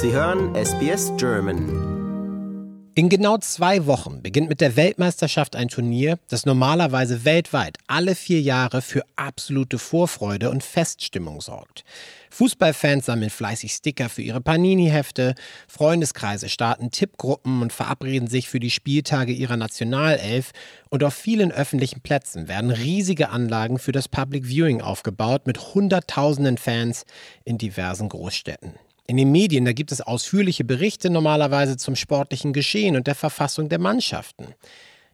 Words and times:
Sie 0.00 0.12
hören 0.12 0.54
SBS 0.54 1.10
German. 1.16 2.92
In 2.94 3.08
genau 3.08 3.36
zwei 3.38 3.84
Wochen 3.86 4.22
beginnt 4.22 4.48
mit 4.48 4.60
der 4.60 4.76
Weltmeisterschaft 4.76 5.56
ein 5.56 5.66
Turnier, 5.66 6.20
das 6.28 6.46
normalerweise 6.46 7.24
weltweit 7.24 7.78
alle 7.88 8.14
vier 8.14 8.40
Jahre 8.40 8.80
für 8.80 9.02
absolute 9.16 9.76
Vorfreude 9.76 10.50
und 10.50 10.62
Feststimmung 10.62 11.40
sorgt. 11.40 11.82
Fußballfans 12.30 13.06
sammeln 13.06 13.30
fleißig 13.30 13.72
Sticker 13.72 14.08
für 14.08 14.22
ihre 14.22 14.40
Panini-Hefte, 14.40 15.34
Freundeskreise 15.66 16.48
starten 16.48 16.92
Tippgruppen 16.92 17.60
und 17.60 17.72
verabreden 17.72 18.28
sich 18.28 18.48
für 18.48 18.60
die 18.60 18.70
Spieltage 18.70 19.32
ihrer 19.32 19.56
Nationalelf 19.56 20.52
und 20.90 21.02
auf 21.02 21.14
vielen 21.14 21.50
öffentlichen 21.50 22.02
Plätzen 22.02 22.46
werden 22.46 22.70
riesige 22.70 23.30
Anlagen 23.30 23.80
für 23.80 23.90
das 23.90 24.06
Public 24.06 24.46
Viewing 24.46 24.80
aufgebaut 24.80 25.48
mit 25.48 25.74
Hunderttausenden 25.74 26.56
Fans 26.56 27.04
in 27.44 27.58
diversen 27.58 28.08
Großstädten. 28.08 28.74
In 29.10 29.16
den 29.16 29.32
Medien, 29.32 29.64
da 29.64 29.72
gibt 29.72 29.90
es 29.90 30.02
ausführliche 30.02 30.64
Berichte 30.64 31.08
normalerweise 31.08 31.78
zum 31.78 31.96
sportlichen 31.96 32.52
Geschehen 32.52 32.94
und 32.94 33.06
der 33.06 33.14
Verfassung 33.14 33.70
der 33.70 33.78
Mannschaften. 33.78 34.54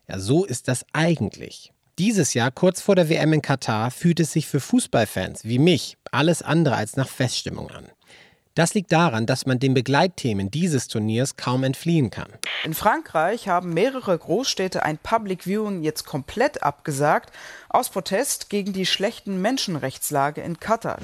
Ja, 0.09 0.19
so 0.19 0.45
ist 0.45 0.67
das 0.67 0.84
eigentlich. 0.93 1.73
Dieses 2.01 2.34
Jahr, 2.34 2.51
kurz 2.51 2.80
vor 2.80 2.97
der 2.97 3.09
WM 3.09 3.33
in 3.34 3.41
Katar, 3.41 3.93
fühlt 3.93 4.19
es 4.19 4.33
sich 4.33 4.48
für 4.48 4.59
Fußballfans 4.59 5.45
wie 5.45 5.61
mich 5.61 5.97
alles 6.11 6.43
andere 6.43 6.75
als 6.75 6.97
nach 6.97 7.09
Feststimmung 7.09 7.70
an. 7.70 7.87
Das 8.57 8.75
liegt 8.75 8.91
daran, 8.91 9.27
dass 9.27 9.47
man 9.47 9.61
den 9.61 9.75
Begleitthemen 9.75 10.51
dieses 10.51 10.89
Turniers 10.89 11.37
kaum 11.37 11.62
entfliehen 11.62 12.11
kann. 12.11 12.33
In 12.65 12.75
Frankreich 12.75 13.47
haben 13.47 13.75
mehrere 13.75 14.19
Großstädte 14.19 14.83
ein 14.83 14.98
Public 14.98 15.45
Viewing 15.45 15.84
jetzt 15.84 16.05
komplett 16.05 16.65
abgesagt, 16.65 17.33
aus 17.69 17.91
Protest 17.91 18.51
gegen 18.51 18.73
die 18.73 18.87
schlechten 18.87 19.41
Menschenrechtslage 19.41 20.41
in 20.41 20.59
Katar. 20.59 20.98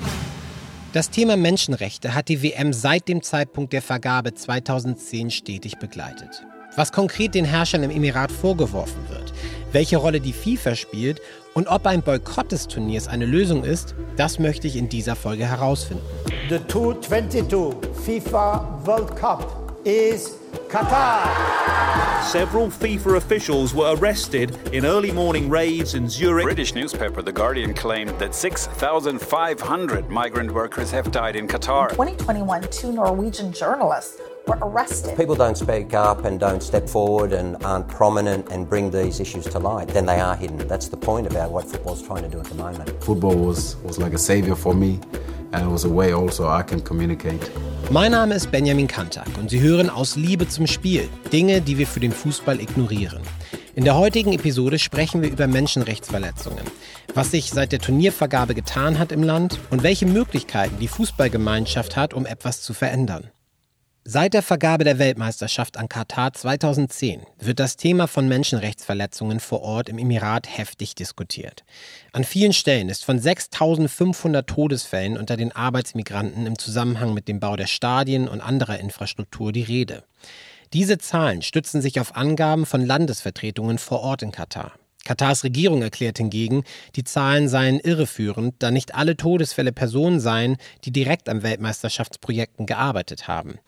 Das 0.92 1.08
Thema 1.08 1.36
Menschenrechte 1.36 2.16
hat 2.16 2.28
die 2.28 2.42
WM 2.42 2.72
seit 2.72 3.06
dem 3.06 3.22
Zeitpunkt 3.22 3.72
der 3.72 3.80
Vergabe 3.80 4.34
2010 4.34 5.30
stetig 5.30 5.78
begleitet. 5.78 6.44
Was 6.74 6.90
konkret 6.90 7.36
den 7.36 7.44
Herrschern 7.44 7.84
im 7.84 7.92
Emirat 7.92 8.32
vorgeworfen 8.32 9.08
wird, 9.08 9.32
welche 9.70 9.98
Rolle 9.98 10.20
die 10.20 10.32
FIFA 10.32 10.74
spielt 10.74 11.20
und 11.54 11.68
ob 11.68 11.86
ein 11.86 12.02
Boykott 12.02 12.50
des 12.50 12.66
Turniers 12.66 13.06
eine 13.06 13.24
Lösung 13.24 13.62
ist, 13.62 13.94
das 14.16 14.40
möchte 14.40 14.66
ich 14.66 14.74
in 14.74 14.88
dieser 14.88 15.14
Folge 15.14 15.46
herausfinden. 15.46 16.02
The 16.48 16.58
2022 16.66 17.88
FIFA 18.04 18.80
World 18.84 19.14
Cup 19.14 19.72
is 19.84 20.39
Qatar. 20.68 22.22
Several 22.24 22.68
FIFA 22.68 23.16
officials 23.16 23.74
were 23.74 23.94
arrested 23.96 24.56
in 24.72 24.84
early 24.84 25.10
morning 25.10 25.48
raids 25.48 25.94
in 25.94 26.08
Zurich. 26.08 26.44
British 26.44 26.74
newspaper 26.74 27.22
The 27.22 27.32
Guardian 27.32 27.74
claimed 27.74 28.10
that 28.18 28.34
6,500 28.34 30.10
migrant 30.10 30.52
workers 30.52 30.90
have 30.90 31.10
died 31.10 31.36
in 31.36 31.48
Qatar. 31.48 31.90
In 31.90 31.96
2021, 31.96 32.62
two 32.70 32.92
Norwegian 32.92 33.52
journalists 33.52 34.20
were 34.50 34.58
arrested. 34.62 35.16
People 35.16 35.36
don't 35.36 35.56
speak 35.56 35.94
up 35.94 36.24
and 36.24 36.40
don't 36.40 36.62
step 36.62 36.88
forward 36.88 37.32
and 37.32 37.56
aren't 37.64 37.88
prominent 37.88 38.50
and 38.50 38.68
bring 38.68 38.90
these 38.90 39.20
issues 39.20 39.46
to 39.46 39.58
light, 39.58 39.88
then 39.88 40.06
they 40.06 40.20
are 40.20 40.36
hidden. 40.36 40.58
That's 40.66 40.88
the 40.88 40.96
point 40.96 41.26
about 41.26 41.50
what 41.52 41.64
football's 41.70 42.02
trying 42.02 42.24
to 42.24 42.28
do 42.28 42.40
at 42.40 42.46
the 42.46 42.56
moment. 42.56 42.88
Football 43.02 43.36
was, 43.36 43.76
was 43.84 43.98
like 43.98 44.12
a 44.12 44.18
savior 44.18 44.56
for 44.56 44.74
me 44.74 44.98
and 45.52 45.66
it 45.66 45.70
was 45.70 45.84
a 45.84 45.88
way 45.88 46.12
also 46.12 46.48
I 46.48 46.62
can 46.62 46.80
communicate. 46.80 47.40
Mein 47.90 48.12
Name 48.12 48.34
ist 48.34 48.50
Benjamin 48.50 48.86
Kantak 48.86 49.26
und 49.38 49.50
Sie 49.50 49.60
hören 49.60 49.90
aus 49.90 50.16
Liebe 50.16 50.48
zum 50.48 50.66
Spiel 50.66 51.08
Dinge, 51.32 51.60
die 51.60 51.78
wir 51.78 51.86
für 51.86 52.00
den 52.00 52.12
Fußball 52.12 52.60
ignorieren. 52.60 53.20
In 53.74 53.84
der 53.84 53.96
heutigen 53.96 54.32
Episode 54.32 54.78
sprechen 54.78 55.22
wir 55.22 55.30
über 55.30 55.46
Menschenrechtsverletzungen, 55.46 56.64
was 57.14 57.30
sich 57.30 57.50
seit 57.50 57.72
der 57.72 57.78
Turniervergabe 57.78 58.54
getan 58.54 58.98
hat 58.98 59.12
im 59.12 59.22
Land 59.22 59.58
und 59.70 59.82
welche 59.82 60.06
Möglichkeiten 60.06 60.78
die 60.78 60.88
Fußballgemeinschaft 60.88 61.96
hat, 61.96 62.14
um 62.14 62.26
etwas 62.26 62.62
zu 62.62 62.74
verändern. 62.74 63.30
Seit 64.12 64.34
der 64.34 64.42
Vergabe 64.42 64.82
der 64.82 64.98
Weltmeisterschaft 64.98 65.76
an 65.76 65.88
Katar 65.88 66.32
2010 66.32 67.22
wird 67.38 67.60
das 67.60 67.76
Thema 67.76 68.08
von 68.08 68.26
Menschenrechtsverletzungen 68.26 69.38
vor 69.38 69.62
Ort 69.62 69.88
im 69.88 69.98
Emirat 69.98 70.48
heftig 70.48 70.96
diskutiert. 70.96 71.62
An 72.12 72.24
vielen 72.24 72.52
Stellen 72.52 72.88
ist 72.88 73.04
von 73.04 73.20
6500 73.20 74.48
Todesfällen 74.48 75.16
unter 75.16 75.36
den 75.36 75.52
Arbeitsmigranten 75.52 76.44
im 76.48 76.58
Zusammenhang 76.58 77.14
mit 77.14 77.28
dem 77.28 77.38
Bau 77.38 77.54
der 77.54 77.68
Stadien 77.68 78.26
und 78.26 78.40
anderer 78.40 78.80
Infrastruktur 78.80 79.52
die 79.52 79.62
Rede. 79.62 80.02
Diese 80.72 80.98
Zahlen 80.98 81.42
stützen 81.42 81.80
sich 81.80 82.00
auf 82.00 82.16
Angaben 82.16 82.66
von 82.66 82.84
Landesvertretungen 82.84 83.78
vor 83.78 84.00
Ort 84.00 84.22
in 84.22 84.32
Katar. 84.32 84.72
Katars 85.04 85.44
Regierung 85.44 85.82
erklärt 85.82 86.18
hingegen, 86.18 86.64
die 86.94 87.04
Zahlen 87.04 87.48
seien 87.48 87.80
irreführend, 87.80 88.56
da 88.58 88.70
nicht 88.70 88.94
alle 88.94 89.16
Todesfälle 89.16 89.72
Personen 89.72 90.20
seien, 90.20 90.56
die 90.84 90.92
direkt 90.92 91.28
an 91.28 91.42
Weltmeisterschaftsprojekten 91.42 92.66
gearbeitet 92.66 93.26
haben. 93.26 93.58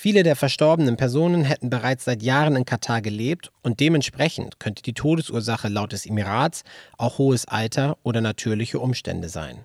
Viele 0.00 0.22
der 0.22 0.36
verstorbenen 0.36 0.96
Personen 0.96 1.42
hätten 1.42 1.70
bereits 1.70 2.04
seit 2.04 2.22
Jahren 2.22 2.54
in 2.54 2.64
Katar 2.64 3.02
gelebt 3.02 3.50
und 3.64 3.80
dementsprechend 3.80 4.60
könnte 4.60 4.80
die 4.80 4.92
Todesursache 4.92 5.66
laut 5.66 5.90
des 5.90 6.06
Emirats 6.06 6.62
auch 6.98 7.18
hohes 7.18 7.48
Alter 7.48 7.98
oder 8.04 8.20
natürliche 8.20 8.78
Umstände 8.78 9.28
sein. 9.28 9.64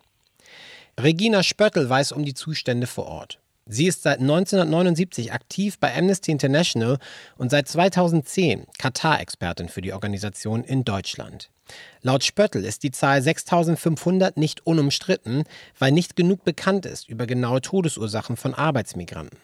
Regina 1.00 1.44
Spöttl 1.44 1.88
weiß 1.88 2.14
um 2.14 2.26
die 2.26 2.34
Zustände 2.34 2.88
vor 2.88 3.06
Ort. 3.06 3.38
Sie 3.68 3.86
ist 3.86 4.02
seit 4.02 4.22
1979 4.22 5.32
aktiv 5.34 5.78
bei 5.78 5.96
Amnesty 5.96 6.32
International 6.32 6.98
und 7.38 7.52
seit 7.52 7.68
2010 7.68 8.66
Katar-Expertin 8.80 9.70
für 9.70 9.84
die 9.84 9.94
Organisation 9.94 10.64
in 10.64 10.84
Deutschland. 10.84 11.52
Laut 12.02 12.24
Spöttl 12.24 12.66
ist 12.66 12.82
die 12.82 12.90
Zahl 12.90 13.22
6500 13.22 14.36
nicht 14.36 14.66
unumstritten, 14.66 15.44
weil 15.78 15.92
nicht 15.92 16.16
genug 16.16 16.44
bekannt 16.44 16.88
ist 16.88 17.08
über 17.08 17.28
genaue 17.28 17.62
Todesursachen 17.62 18.36
von 18.36 18.56
Arbeitsmigranten. 18.56 19.38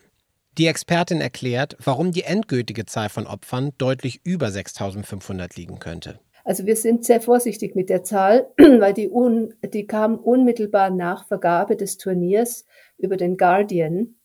Die 0.60 0.68
Expertin 0.68 1.22
erklärt, 1.22 1.78
warum 1.82 2.12
die 2.12 2.24
endgültige 2.24 2.86
Zahl 2.86 3.08
von 3.08 3.28
Opfern 3.28 3.72
deutlich 3.78 4.20
über 4.26 4.52
6500 4.52 5.56
liegen 5.56 5.80
könnte. 5.80 6.20
Also 6.44 6.66
wir 6.66 6.76
sind 6.76 7.06
sehr 7.06 7.22
vorsichtig 7.22 7.76
mit 7.76 7.90
der 7.90 8.04
Zahl, 8.04 8.52
weil 8.58 8.94
die, 8.94 9.10
un, 9.10 9.54
die 9.64 9.88
kam 9.88 10.20
unmittelbar 10.20 10.90
nach 10.90 11.26
Vergabe 11.26 11.78
des 11.78 11.98
Turniers 11.98 12.66
über 12.98 13.16
den 13.16 13.38
Guardian. 13.38 14.16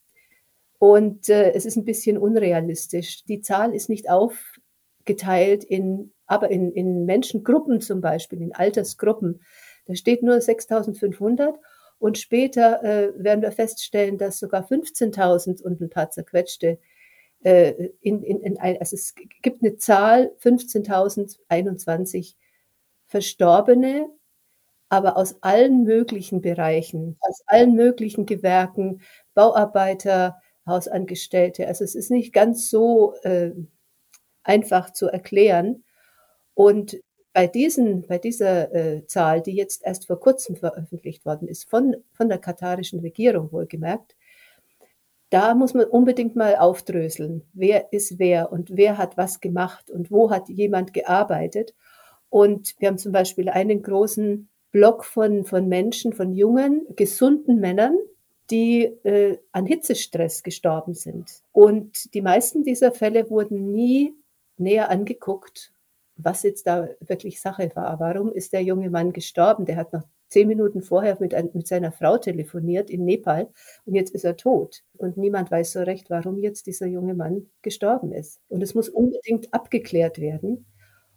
Und 0.81 1.29
äh, 1.29 1.53
es 1.53 1.67
ist 1.67 1.77
ein 1.77 1.85
bisschen 1.85 2.19
unrealistisch. 2.19 3.23
Die 3.27 3.41
Zahl 3.41 3.73
ist 3.73 3.89
nicht 3.89 4.11
aufgeteilt 4.11 5.63
in, 5.63 6.15
aber 6.27 6.51
in, 6.51 6.73
in 6.73 7.05
Menschengruppen 7.05 7.81
zum 7.81 8.01
Beispiel, 8.01 8.43
in 8.43 8.53
Altersgruppen. 8.53 9.41
Da 9.87 9.95
steht 9.95 10.25
nur 10.25 10.41
6500 10.41 11.61
und 12.05 12.19
später 12.19 12.85
äh, 12.85 13.15
werden 13.17 13.41
wir 13.41 13.51
feststellen, 13.51 14.19
dass 14.19 14.39
sogar 14.39 14.69
15.000 14.69 15.63
und 15.63 15.81
ein 15.81 15.89
paar 15.89 16.11
zerquetschte 16.11 16.79
äh, 17.43 17.89
in, 18.03 18.23
in, 18.23 18.43
in 18.43 18.59
ein, 18.59 18.77
also 18.79 18.95
es 18.95 19.15
gibt 19.41 19.63
eine 19.63 19.79
Zahl 19.79 20.31
15.021 20.43 22.35
Verstorbene, 23.07 24.11
aber 24.91 25.17
aus 25.17 25.43
allen 25.43 25.85
möglichen 25.85 26.43
Bereichen, 26.43 27.17
aus 27.21 27.41
allen 27.47 27.75
möglichen 27.75 28.27
Gewerken, 28.27 29.01
Bauarbeiter, 29.33 30.43
Hausangestellte. 30.67 31.67
Also 31.67 31.85
es 31.85 31.95
ist 31.95 32.11
nicht 32.11 32.35
ganz 32.35 32.69
so 32.69 33.15
äh, 33.23 33.53
einfach 34.43 34.93
zu 34.93 35.09
erklären. 35.09 35.85
Und 36.53 36.99
bei, 37.35 37.49
diesen, 37.49 38.07
bei 38.07 38.17
dieser 38.17 38.73
äh, 38.73 39.07
Zahl, 39.07 39.43
die 39.43 39.55
jetzt 39.55 39.85
erst 39.85 40.07
vor 40.07 40.21
kurzem 40.21 40.57
veröffentlicht 40.57 41.27
worden 41.27 41.49
ist, 41.49 41.69
von, 41.69 41.97
von 42.13 42.29
der 42.29 42.39
katarischen 42.39 43.01
Regierung 43.01 43.53
wohlgemerkt, 43.53 44.17
da 45.31 45.55
muss 45.55 45.75
man 45.75 45.87
unbedingt 45.87 46.37
mal 46.37 46.55
aufdröseln, 46.57 47.43
wer 47.53 47.93
ist 47.93 48.21
wer 48.21 48.53
und 48.53 48.77
wer 48.77 48.99
hat 48.99 49.17
was 49.17 49.41
gemacht 49.41 49.91
und 49.91 50.13
wo 50.13 50.31
hat 50.31 50.49
jemand 50.49 50.95
gearbeitet. 50.95 51.75
Und 52.31 52.77
wir 52.79 52.89
haben 52.89 52.99
zum 52.99 53.11
Beispiel 53.11 53.49
einen 53.49 53.83
großen 53.83 54.49
Block 54.71 55.05
von, 55.05 55.45
von 55.45 55.69
Menschen, 55.69 56.13
von 56.13 56.33
jungen, 56.33 56.87
gesunden 56.95 57.59
Männern, 57.59 57.97
die 58.51 58.85
äh, 59.03 59.39
an 59.51 59.67
Hitzestress 59.67 60.45
gestorben 60.45 60.95
sind. 60.95 61.43
Und 61.51 62.15
die 62.15 62.23
meisten 62.23 62.63
dieser 62.63 62.93
Fälle 62.93 63.29
wurden 63.29 63.73
nie 63.73 64.15
näher 64.57 64.89
angeguckt 64.89 65.74
was 66.17 66.43
jetzt 66.43 66.67
da 66.67 66.89
wirklich 67.01 67.41
Sache 67.41 67.71
war. 67.75 67.99
Warum 68.01 68.33
ist 68.33 68.53
der 68.53 68.63
junge 68.63 68.91
Mann 68.91 69.13
gestorben? 69.13 69.65
Der 69.65 69.77
hat 69.77 69.93
noch 69.93 70.05
zehn 70.29 70.49
Minuten 70.49 70.83
vorher 70.83 71.17
mit, 71.21 71.33
mit 71.55 71.67
seiner 71.67 71.93
Frau 71.93 72.19
telefoniert 72.19 72.91
in 72.91 73.05
Nepal 73.05 73.49
und 73.85 73.95
jetzt 73.95 74.15
ist 74.15 74.25
er 74.25 74.37
tot. 74.37 74.83
Und 74.97 75.17
niemand 75.17 75.51
weiß 75.51 75.73
so 75.73 75.81
recht, 75.83 76.11
warum 76.11 76.39
jetzt 76.39 76.67
dieser 76.67 76.87
junge 76.87 77.15
Mann 77.15 77.51
gestorben 77.63 78.13
ist. 78.13 78.41
Und 78.49 78.63
es 78.63 78.75
muss 78.75 78.89
unbedingt 78.89 79.53
abgeklärt 79.53 80.19
werden. 80.19 80.67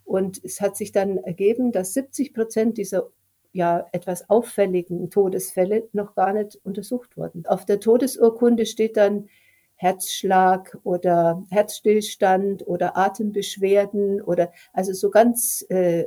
Und 0.04 0.44
es 0.44 0.62
hat 0.62 0.78
sich 0.78 0.92
dann 0.92 1.18
ergeben, 1.18 1.72
dass 1.72 1.94
70 1.94 2.34
Prozent 2.34 2.78
dieser 2.78 3.10
ja 3.54 3.88
etwas 3.92 4.30
auffälligen 4.30 5.10
Todesfälle 5.10 5.90
noch 5.92 6.16
gar 6.16 6.34
nicht 6.34 6.60
untersucht 6.64 7.18
wurden. 7.18 7.46
Auf 7.48 7.66
der 7.66 7.80
Todesurkunde 7.80 8.66
steht 8.66 8.98
dann 8.98 9.30
Herzschlag 9.78 10.78
oder 10.84 11.46
Herzstillstand 11.50 12.68
oder 12.68 12.98
Atembeschwerden 12.98 14.22
oder 14.22 14.52
also 14.74 14.94
so 14.94 15.10
ganz 15.10 15.66
äh, 15.70 16.06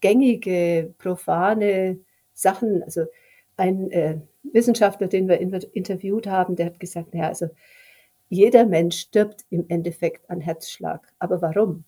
gängige, 0.00 0.94
profane 0.98 2.00
Sachen. 2.32 2.82
Also 2.82 3.04
ein 3.56 3.90
äh, 3.90 4.18
Wissenschaftler, 4.42 5.06
den 5.06 5.28
wir 5.28 5.38
interviewt 5.38 6.26
haben, 6.26 6.56
der 6.56 6.66
hat 6.66 6.80
gesagt, 6.80 7.14
naja, 7.14 7.28
also 7.28 7.48
jeder 8.30 8.64
Mensch 8.64 8.98
stirbt 8.98 9.44
im 9.50 9.66
Endeffekt 9.68 10.30
an 10.30 10.40
Herzschlag. 10.40 11.12
Aber 11.18 11.42
warum? 11.42 11.84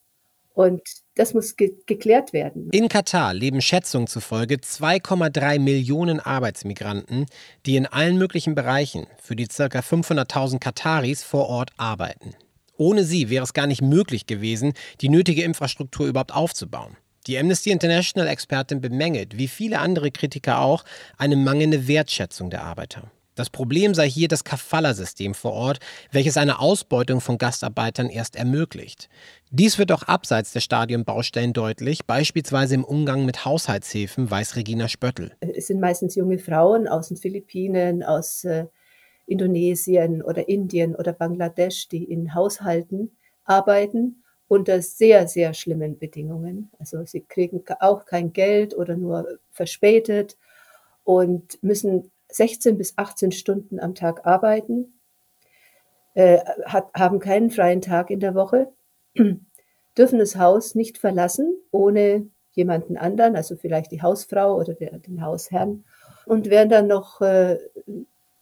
Und 0.54 0.82
das 1.14 1.34
muss 1.34 1.56
ge 1.56 1.74
geklärt 1.86 2.32
werden. 2.32 2.68
In 2.70 2.88
Katar 2.88 3.34
leben 3.34 3.60
Schätzungen 3.60 4.06
zufolge 4.06 4.56
2,3 4.56 5.58
Millionen 5.58 6.20
Arbeitsmigranten, 6.20 7.26
die 7.66 7.76
in 7.76 7.86
allen 7.86 8.18
möglichen 8.18 8.54
Bereichen 8.54 9.06
für 9.20 9.36
die 9.36 9.46
ca. 9.46 9.64
500.000 9.64 10.58
Kataris 10.58 11.22
vor 11.22 11.48
Ort 11.48 11.70
arbeiten. 11.76 12.34
Ohne 12.76 13.04
sie 13.04 13.30
wäre 13.30 13.44
es 13.44 13.52
gar 13.52 13.66
nicht 13.66 13.82
möglich 13.82 14.26
gewesen, 14.26 14.72
die 15.00 15.08
nötige 15.08 15.42
Infrastruktur 15.42 16.06
überhaupt 16.06 16.34
aufzubauen. 16.34 16.96
Die 17.26 17.38
Amnesty 17.38 17.70
International-Expertin 17.70 18.80
bemängelt, 18.80 19.38
wie 19.38 19.46
viele 19.46 19.78
andere 19.78 20.10
Kritiker 20.10 20.60
auch, 20.60 20.84
eine 21.16 21.36
mangelnde 21.36 21.86
Wertschätzung 21.86 22.50
der 22.50 22.64
Arbeiter. 22.64 23.12
Das 23.34 23.48
Problem 23.48 23.94
sei 23.94 24.08
hier 24.08 24.28
das 24.28 24.44
Kafala-System 24.44 25.34
vor 25.34 25.52
Ort, 25.52 25.78
welches 26.10 26.36
eine 26.36 26.58
Ausbeutung 26.58 27.20
von 27.20 27.38
Gastarbeitern 27.38 28.10
erst 28.10 28.36
ermöglicht. 28.36 29.08
Dies 29.50 29.78
wird 29.78 29.90
auch 29.90 30.02
abseits 30.02 30.52
der 30.52 30.60
Stadionbaustellen 30.60 31.54
deutlich, 31.54 32.04
beispielsweise 32.06 32.74
im 32.74 32.84
Umgang 32.84 33.24
mit 33.24 33.44
Haushaltshilfen, 33.44 34.30
weiß 34.30 34.56
Regina 34.56 34.88
Spöttl. 34.88 35.32
Es 35.40 35.68
sind 35.68 35.80
meistens 35.80 36.14
junge 36.14 36.38
Frauen 36.38 36.86
aus 36.86 37.08
den 37.08 37.16
Philippinen, 37.16 38.02
aus 38.02 38.44
äh, 38.44 38.66
Indonesien 39.26 40.22
oder 40.22 40.48
Indien 40.48 40.94
oder 40.94 41.12
Bangladesch, 41.12 41.88
die 41.88 42.04
in 42.04 42.34
Haushalten 42.34 43.16
arbeiten 43.44 44.22
unter 44.52 44.82
sehr, 44.82 45.28
sehr 45.28 45.54
schlimmen 45.54 45.98
Bedingungen. 45.98 46.70
Also 46.78 47.06
sie 47.06 47.22
kriegen 47.22 47.64
auch 47.80 48.04
kein 48.04 48.34
Geld 48.34 48.76
oder 48.76 48.98
nur 48.98 49.38
verspätet 49.50 50.36
und 51.04 51.62
müssen 51.62 52.10
16 52.34 52.78
bis 52.78 52.94
18 52.96 53.32
Stunden 53.32 53.80
am 53.80 53.94
Tag 53.94 54.26
arbeiten, 54.26 54.98
äh, 56.14 56.38
hat, 56.64 56.90
haben 56.94 57.18
keinen 57.18 57.50
freien 57.50 57.80
Tag 57.80 58.10
in 58.10 58.20
der 58.20 58.34
Woche, 58.34 58.72
dürfen 59.96 60.18
das 60.18 60.36
Haus 60.36 60.74
nicht 60.74 60.98
verlassen 60.98 61.54
ohne 61.70 62.26
jemanden 62.52 62.96
anderen, 62.96 63.36
also 63.36 63.56
vielleicht 63.56 63.92
die 63.92 64.02
Hausfrau 64.02 64.58
oder 64.58 64.74
der, 64.74 64.98
den 64.98 65.24
Hausherrn, 65.24 65.84
und 66.26 66.50
werden 66.50 66.68
dann 66.68 66.86
noch 66.86 67.20
äh, 67.20 67.58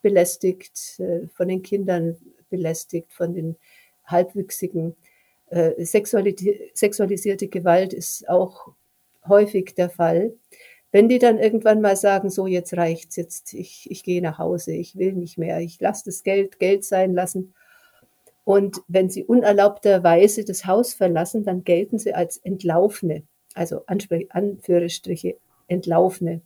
belästigt, 0.02 0.98
äh, 0.98 1.28
von 1.28 1.48
den 1.48 1.62
Kindern 1.62 2.16
belästigt, 2.50 3.12
von 3.12 3.34
den 3.34 3.56
Halbwüchsigen. 4.04 4.96
Äh, 5.46 5.84
sexualisierte 5.84 7.48
Gewalt 7.48 7.92
ist 7.92 8.28
auch 8.28 8.72
häufig 9.26 9.74
der 9.76 9.90
Fall. 9.90 10.32
Wenn 10.92 11.08
die 11.08 11.18
dann 11.20 11.38
irgendwann 11.38 11.80
mal 11.80 11.96
sagen, 11.96 12.30
so 12.30 12.46
jetzt 12.46 12.76
reicht's, 12.76 13.16
jetzt 13.16 13.54
ich, 13.54 13.88
ich 13.90 14.02
gehe 14.02 14.20
nach 14.20 14.38
Hause, 14.38 14.72
ich 14.72 14.96
will 14.96 15.12
nicht 15.12 15.38
mehr, 15.38 15.60
ich 15.60 15.80
lasse 15.80 16.04
das 16.06 16.24
Geld 16.24 16.58
Geld 16.58 16.84
sein 16.84 17.14
lassen. 17.14 17.54
Und 18.44 18.82
wenn 18.88 19.08
sie 19.08 19.24
unerlaubterweise 19.24 20.44
das 20.44 20.66
Haus 20.66 20.94
verlassen, 20.94 21.44
dann 21.44 21.62
gelten 21.62 21.98
sie 21.98 22.14
als 22.14 22.38
Entlaufene, 22.38 23.22
also 23.54 23.84
Anführungsstriche 23.86 25.36
Entlaufene, 25.68 26.40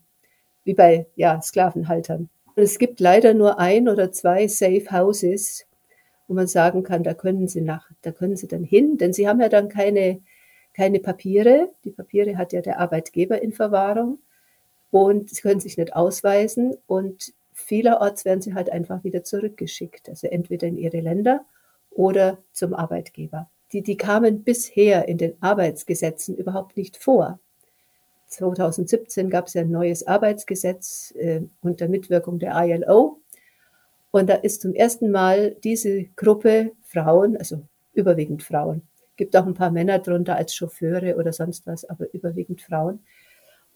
wie 0.64 0.74
bei 0.74 1.06
ja, 1.16 1.40
Sklavenhaltern. 1.40 2.28
Und 2.54 2.62
es 2.62 2.78
gibt 2.78 3.00
leider 3.00 3.32
nur 3.32 3.58
ein 3.58 3.88
oder 3.88 4.12
zwei 4.12 4.46
Safe 4.48 4.84
Houses, 4.90 5.66
wo 6.28 6.34
man 6.34 6.46
sagen 6.46 6.82
kann, 6.82 7.02
da 7.02 7.14
können 7.14 7.48
sie 7.48 7.62
nach, 7.62 7.90
da 8.02 8.12
können 8.12 8.36
sie 8.36 8.48
dann 8.48 8.64
hin, 8.64 8.98
denn 8.98 9.14
sie 9.14 9.26
haben 9.26 9.40
ja 9.40 9.48
dann 9.48 9.70
keine, 9.70 10.20
keine 10.74 11.00
Papiere. 11.00 11.70
Die 11.84 11.90
Papiere 11.90 12.36
hat 12.36 12.52
ja 12.52 12.60
der 12.60 12.80
Arbeitgeber 12.80 13.40
in 13.40 13.52
Verwahrung 13.52 14.18
und 14.94 15.28
sie 15.28 15.42
können 15.42 15.58
sich 15.58 15.76
nicht 15.76 15.96
ausweisen 15.96 16.76
und 16.86 17.32
vielerorts 17.52 18.24
werden 18.24 18.42
sie 18.42 18.54
halt 18.54 18.70
einfach 18.70 19.02
wieder 19.02 19.24
zurückgeschickt, 19.24 20.08
also 20.08 20.28
entweder 20.28 20.68
in 20.68 20.76
ihre 20.76 21.00
Länder 21.00 21.44
oder 21.90 22.38
zum 22.52 22.74
Arbeitgeber. 22.74 23.50
Die, 23.72 23.82
die 23.82 23.96
kamen 23.96 24.44
bisher 24.44 25.08
in 25.08 25.18
den 25.18 25.34
Arbeitsgesetzen 25.42 26.36
überhaupt 26.36 26.76
nicht 26.76 26.96
vor. 26.96 27.40
2017 28.28 29.30
gab 29.30 29.48
es 29.48 29.54
ja 29.54 29.62
ein 29.62 29.72
neues 29.72 30.06
Arbeitsgesetz 30.06 31.12
äh, 31.16 31.40
unter 31.60 31.88
Mitwirkung 31.88 32.38
der 32.38 32.54
ILO. 32.54 33.18
Und 34.12 34.30
da 34.30 34.34
ist 34.34 34.62
zum 34.62 34.74
ersten 34.74 35.10
Mal 35.10 35.56
diese 35.64 36.04
Gruppe 36.14 36.70
Frauen, 36.82 37.36
also 37.36 37.62
überwiegend 37.94 38.44
Frauen, 38.44 38.82
gibt 39.16 39.36
auch 39.36 39.44
ein 39.44 39.54
paar 39.54 39.72
Männer 39.72 39.98
drunter 39.98 40.36
als 40.36 40.54
Chauffeure 40.54 41.16
oder 41.16 41.32
sonst 41.32 41.66
was, 41.66 41.84
aber 41.84 42.14
überwiegend 42.14 42.62
Frauen. 42.62 43.00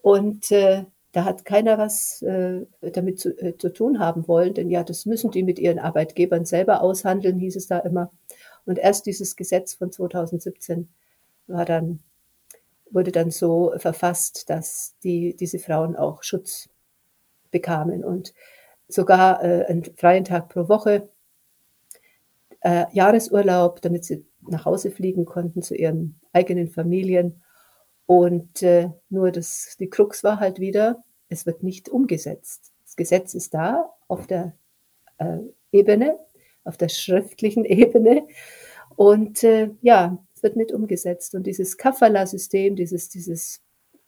Und 0.00 0.53
äh, 0.53 0.85
da 1.12 1.25
hat 1.25 1.44
keiner 1.44 1.78
was 1.78 2.22
äh, 2.22 2.66
damit 2.81 3.19
zu, 3.19 3.31
äh, 3.38 3.56
zu 3.56 3.72
tun 3.72 3.99
haben 3.99 4.28
wollen, 4.28 4.55
denn 4.55 4.70
ja, 4.70 4.84
das 4.84 5.06
müssen 5.06 5.31
die 5.31 5.43
mit 5.43 5.58
ihren 5.58 5.78
Arbeitgebern 5.78 6.44
selber 6.44 6.82
aushandeln, 6.82 7.38
hieß 7.38 7.56
es 7.56 7.66
da 7.66 7.78
immer. 7.78 8.10
Und 8.66 8.78
erst 8.78 9.06
dieses 9.06 9.37
Gesetz 9.37 9.75
von 9.75 9.90
2017 9.90 10.88
war 11.46 11.64
dann, 11.64 12.00
wurde 12.90 13.12
dann 13.12 13.31
so 13.31 13.72
verfasst, 13.76 14.50
dass 14.50 14.94
die, 15.02 15.34
diese 15.34 15.58
Frauen 15.58 15.96
auch 15.96 16.22
Schutz 16.22 16.69
bekamen 17.50 18.05
und 18.05 18.34
sogar 18.88 19.43
äh, 19.43 19.64
einen 19.66 19.84
freien 19.84 20.25
Tag 20.25 20.50
pro 20.50 20.69
Woche, 20.69 21.08
äh, 22.60 22.84
Jahresurlaub, 22.93 23.81
damit 23.81 24.05
sie 24.05 24.26
nach 24.43 24.64
Hause 24.66 24.90
fliegen 24.90 25.25
konnten 25.25 25.62
zu 25.62 25.75
ihren 25.75 26.20
eigenen 26.32 26.69
Familien 26.69 27.43
und 28.08 28.62
äh, 28.62 28.88
nur 29.10 29.31
das, 29.31 29.76
die 29.78 29.90
Krux 29.90 30.25
war 30.25 30.40
halt 30.40 30.60
wieder, 30.60 31.05
es 31.28 31.44
wird 31.44 31.62
nicht 31.62 31.90
umgesetzt. 31.90 32.72
Das 32.87 32.96
Gesetz 32.96 33.34
ist 33.34 33.52
da 33.52 33.93
auf 34.08 34.26
der 34.26 34.56
äh, 35.19 35.40
Ebene, 35.72 36.19
auf 36.64 36.78
der 36.78 36.88
schriftlichen 36.88 37.64
Ebene. 37.66 38.26
Und 38.96 39.44
äh, 39.44 39.72
ja, 39.82 40.25
es 40.34 40.43
wird 40.43 40.56
nicht 40.56 40.72
umgesetzt. 40.72 41.34
Und 41.34 41.46
dieses 41.46 41.76
Kafala-System, 41.76 42.76
dieses, 42.76 43.10
dieses 43.10 43.60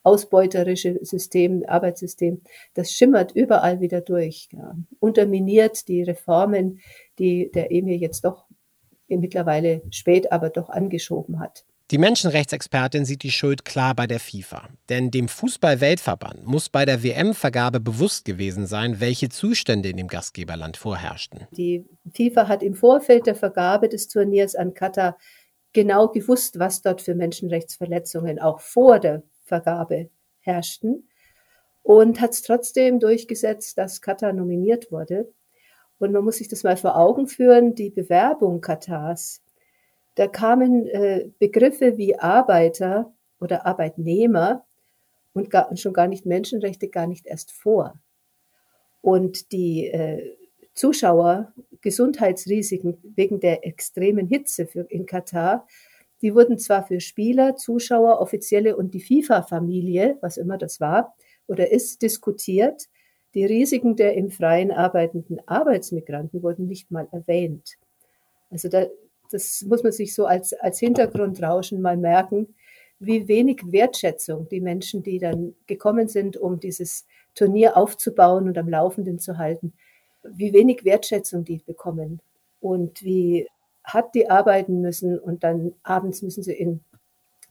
ausbeuterische 0.02 0.99
System, 1.05 1.62
Arbeitssystem, 1.69 2.41
das 2.73 2.93
schimmert 2.93 3.32
überall 3.32 3.82
wieder 3.82 4.00
durch, 4.00 4.49
ja. 4.52 4.76
unterminiert 4.99 5.88
die 5.88 6.05
Reformen, 6.05 6.81
die 7.19 7.50
der 7.50 7.70
Emir 7.70 7.99
jetzt 7.99 8.25
doch 8.25 8.47
mittlerweile 9.08 9.82
spät, 9.91 10.32
aber 10.32 10.49
doch 10.49 10.70
angeschoben 10.70 11.38
hat. 11.38 11.67
Die 11.91 11.99
Menschenrechtsexpertin 11.99 13.05
sieht 13.05 13.25
die 13.25 13.33
Schuld 13.33 13.65
klar 13.65 13.97
bei 13.97 14.07
der 14.07 14.21
FIFA. 14.21 14.69
Denn 14.89 15.11
dem 15.11 15.27
Fußball-Weltverband 15.27 16.47
muss 16.47 16.69
bei 16.69 16.85
der 16.85 17.03
WM-Vergabe 17.03 17.81
bewusst 17.81 18.25
gewesen 18.25 18.67
sein, 18.67 19.01
welche 19.01 19.29
Zustände 19.29 19.89
in 19.89 19.97
dem 19.97 20.07
Gastgeberland 20.07 20.77
vorherrschten. 20.77 21.49
Die 21.50 21.85
FIFA 22.14 22.47
hat 22.47 22.62
im 22.62 22.75
Vorfeld 22.75 23.26
der 23.26 23.35
Vergabe 23.35 23.88
des 23.88 24.07
Turniers 24.07 24.55
an 24.55 24.73
Katar 24.73 25.19
genau 25.73 26.07
gewusst, 26.07 26.61
was 26.61 26.81
dort 26.81 27.03
für 27.03 27.17
Menschenrechtsverletzungen 27.17 28.38
auch 28.38 28.61
vor 28.61 29.00
der 29.00 29.25
Vergabe 29.43 30.11
herrschten 30.38 31.09
und 31.83 32.21
hat 32.21 32.35
es 32.35 32.43
trotzdem 32.43 33.00
durchgesetzt, 33.00 33.79
dass 33.79 34.00
Katar 34.00 34.33
nominiert 34.33 34.93
wurde. 34.93 35.33
Und 35.99 36.12
man 36.12 36.23
muss 36.23 36.37
sich 36.37 36.47
das 36.47 36.62
mal 36.62 36.76
vor 36.76 36.97
Augen 36.97 37.26
führen, 37.26 37.75
die 37.75 37.91
Bewerbung 37.91 38.61
Katars 38.61 39.43
da 40.14 40.26
kamen 40.26 40.87
äh, 40.87 41.31
Begriffe 41.38 41.97
wie 41.97 42.19
Arbeiter 42.19 43.12
oder 43.40 43.67
Arbeitnehmer 43.67 44.64
und, 45.33 45.50
gar, 45.50 45.71
und 45.71 45.79
schon 45.79 45.93
gar 45.93 46.09
nicht 46.09 46.26
Menschenrechte 46.26 46.88
gar 46.88 47.07
nicht 47.07 47.26
erst 47.26 47.52
vor. 47.52 47.95
Und 49.00 49.52
die 49.52 49.87
äh, 49.87 50.37
Zuschauer, 50.75 51.52
Gesundheitsrisiken 51.81 52.99
wegen 53.17 53.40
der 53.40 53.67
extremen 53.67 54.26
Hitze 54.26 54.67
für, 54.67 54.81
in 54.88 55.07
Katar, 55.07 55.67
die 56.23 56.35
wurden 56.35 56.59
zwar 56.59 56.87
für 56.87 57.00
Spieler, 57.00 57.57
Zuschauer, 57.57 58.21
Offizielle 58.21 58.76
und 58.76 58.93
die 58.93 59.00
FIFA-Familie, 59.00 60.19
was 60.21 60.37
immer 60.37 60.59
das 60.59 60.81
war 60.81 61.14
oder 61.47 61.71
ist, 61.71 62.02
diskutiert. 62.02 62.88
Die 63.35 63.45
Risiken 63.47 63.97
der 63.97 64.14
im 64.14 64.31
Freien 64.31 64.71
arbeitenden 64.71 65.40
Arbeitsmigranten 65.47 66.43
wurden 66.43 66.67
nicht 66.67 66.90
mal 66.90 67.09
erwähnt. 67.12 67.76
Also 68.50 68.69
da 68.69 68.87
das 69.31 69.63
muss 69.63 69.83
man 69.83 69.93
sich 69.93 70.15
so 70.15 70.27
als, 70.27 70.53
als 70.53 70.79
Hintergrundrauschen 70.79 71.81
mal 71.81 71.97
merken, 71.97 72.55
wie 72.99 73.29
wenig 73.29 73.63
Wertschätzung 73.65 74.49
die 74.49 74.61
Menschen, 74.61 75.03
die 75.03 75.19
dann 75.19 75.55
gekommen 75.67 76.09
sind, 76.09 76.37
um 76.37 76.61
dieses 76.61 77.07
Turnier 77.35 77.77
aufzubauen 77.77 78.47
und 78.47 78.59
am 78.59 78.69
Laufenden 78.69 79.19
zu 79.19 79.39
halten, 79.39 79.73
wie 80.23 80.53
wenig 80.53 80.85
Wertschätzung 80.85 81.45
die 81.45 81.59
bekommen 81.59 82.21
und 82.61 83.03
wie 83.03 83.49
hart 83.85 84.15
die 84.15 84.29
arbeiten 84.29 84.83
müssen 84.83 85.19
und 85.19 85.43
dann 85.45 85.73
abends 85.83 86.21
müssen 86.23 86.43
sie 86.43 86.53
in 86.53 86.81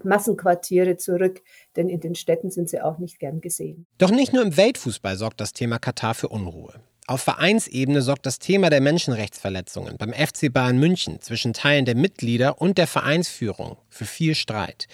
Massenquartiere 0.03 0.97
zurück, 0.97 1.41
denn 1.75 1.89
in 1.89 1.99
den 1.99 2.15
Städten 2.15 2.51
sind 2.51 2.69
sie 2.69 2.79
auch 2.79 2.99
nicht 2.99 3.19
gern 3.19 3.41
gesehen. 3.41 3.85
Doch 3.97 4.11
nicht 4.11 4.31
nur 4.33 4.43
im 4.43 4.55
Weltfußball 4.55 5.17
sorgt 5.17 5.41
das 5.41 5.51
Thema 5.51 5.79
Katar 5.79 6.13
für 6.13 6.29
Unruhe. 6.29 6.73
Auf 7.09 7.21
Vereinsebene 7.21 8.03
sorgt 8.03 8.27
das 8.27 8.37
Thema 8.37 8.69
der 8.69 8.81
Menschenrechtsverletzungen 8.81 9.97
beim 9.97 10.13
FC 10.13 10.53
Bayern 10.53 10.77
München 10.77 11.19
zwischen 11.21 11.53
Teilen 11.53 11.85
der 11.85 11.95
Mitglieder 11.95 12.61
und 12.61 12.77
der 12.77 12.85
Vereinsführung 12.85 13.77
für 13.89 14.05
viel 14.05 14.35
Streit. 14.35 14.85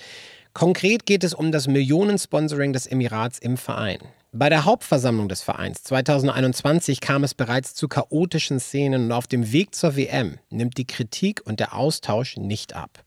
Konkret 0.53 1.05
geht 1.05 1.25
es 1.25 1.33
um 1.33 1.51
das 1.51 1.67
Millionensponsoring 1.67 2.71
des 2.71 2.87
Emirats 2.87 3.37
im 3.37 3.57
Verein. 3.57 3.99
Bei 4.31 4.47
der 4.47 4.63
Hauptversammlung 4.63 5.27
des 5.27 5.41
Vereins 5.41 5.83
2021 5.83 7.01
kam 7.01 7.25
es 7.25 7.33
bereits 7.33 7.75
zu 7.75 7.89
chaotischen 7.89 8.61
Szenen 8.61 9.03
und 9.03 9.11
auf 9.11 9.27
dem 9.27 9.51
Weg 9.51 9.75
zur 9.75 9.97
WM 9.97 10.39
nimmt 10.49 10.77
die 10.77 10.87
Kritik 10.87 11.41
und 11.43 11.59
der 11.59 11.75
Austausch 11.75 12.37
nicht 12.37 12.77
ab. 12.77 13.04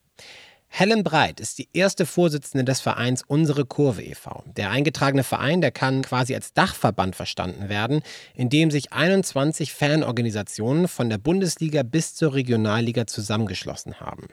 Helen 0.71 1.03
Breit 1.03 1.39
ist 1.39 1.57
die 1.57 1.67
erste 1.73 2.05
Vorsitzende 2.05 2.63
des 2.63 2.79
Vereins 2.79 3.23
Unsere 3.27 3.65
Kurve 3.65 4.03
e.V. 4.03 4.43
Der 4.55 4.69
eingetragene 4.69 5.23
Verein, 5.23 5.61
der 5.61 5.71
kann 5.71 6.03
quasi 6.03 6.35
als 6.35 6.53
Dachverband 6.53 7.15
verstanden 7.15 7.69
werden, 7.69 8.01
in 8.35 8.49
dem 8.49 8.71
sich 8.71 8.93
21 8.93 9.73
Fanorganisationen 9.73 10.87
von 10.87 11.09
der 11.09 11.17
Bundesliga 11.17 11.83
bis 11.83 12.15
zur 12.15 12.33
Regionalliga 12.33 13.07
zusammengeschlossen 13.07 13.99
haben. 13.99 14.27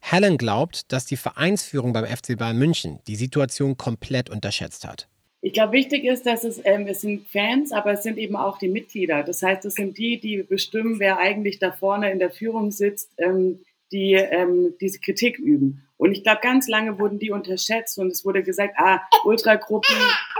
Helen 0.00 0.36
glaubt, 0.38 0.92
dass 0.92 1.06
die 1.06 1.16
Vereinsführung 1.16 1.92
beim 1.92 2.04
FC 2.04 2.36
Bayern 2.36 2.58
München 2.58 2.98
die 3.06 3.16
Situation 3.16 3.76
komplett 3.76 4.28
unterschätzt 4.28 4.86
hat. 4.86 5.08
Ich 5.40 5.52
glaube, 5.52 5.74
wichtig 5.74 6.04
ist, 6.04 6.26
dass 6.26 6.42
es, 6.42 6.60
ähm, 6.64 6.88
es 6.88 7.02
sind 7.02 7.28
Fans, 7.28 7.70
aber 7.70 7.92
es 7.92 8.02
sind 8.02 8.18
eben 8.18 8.34
auch 8.34 8.58
die 8.58 8.68
Mitglieder. 8.68 9.22
Das 9.22 9.42
heißt, 9.42 9.64
es 9.64 9.74
sind 9.74 9.96
die, 9.96 10.18
die 10.18 10.42
bestimmen, 10.42 10.98
wer 10.98 11.18
eigentlich 11.18 11.60
da 11.60 11.70
vorne 11.70 12.10
in 12.10 12.18
der 12.18 12.30
Führung 12.30 12.72
sitzt, 12.72 13.10
ähm, 13.18 13.60
die 13.92 14.14
ähm, 14.14 14.74
diese 14.80 15.00
Kritik 15.00 15.38
üben. 15.38 15.82
Und 15.98 16.12
ich 16.12 16.22
glaube, 16.22 16.40
ganz 16.42 16.68
lange 16.68 16.98
wurden 16.98 17.18
die 17.18 17.30
unterschätzt 17.30 17.98
und 17.98 18.08
es 18.08 18.24
wurde 18.24 18.42
gesagt, 18.42 18.74
ah, 18.76 19.00
Ultragruppen 19.24 19.96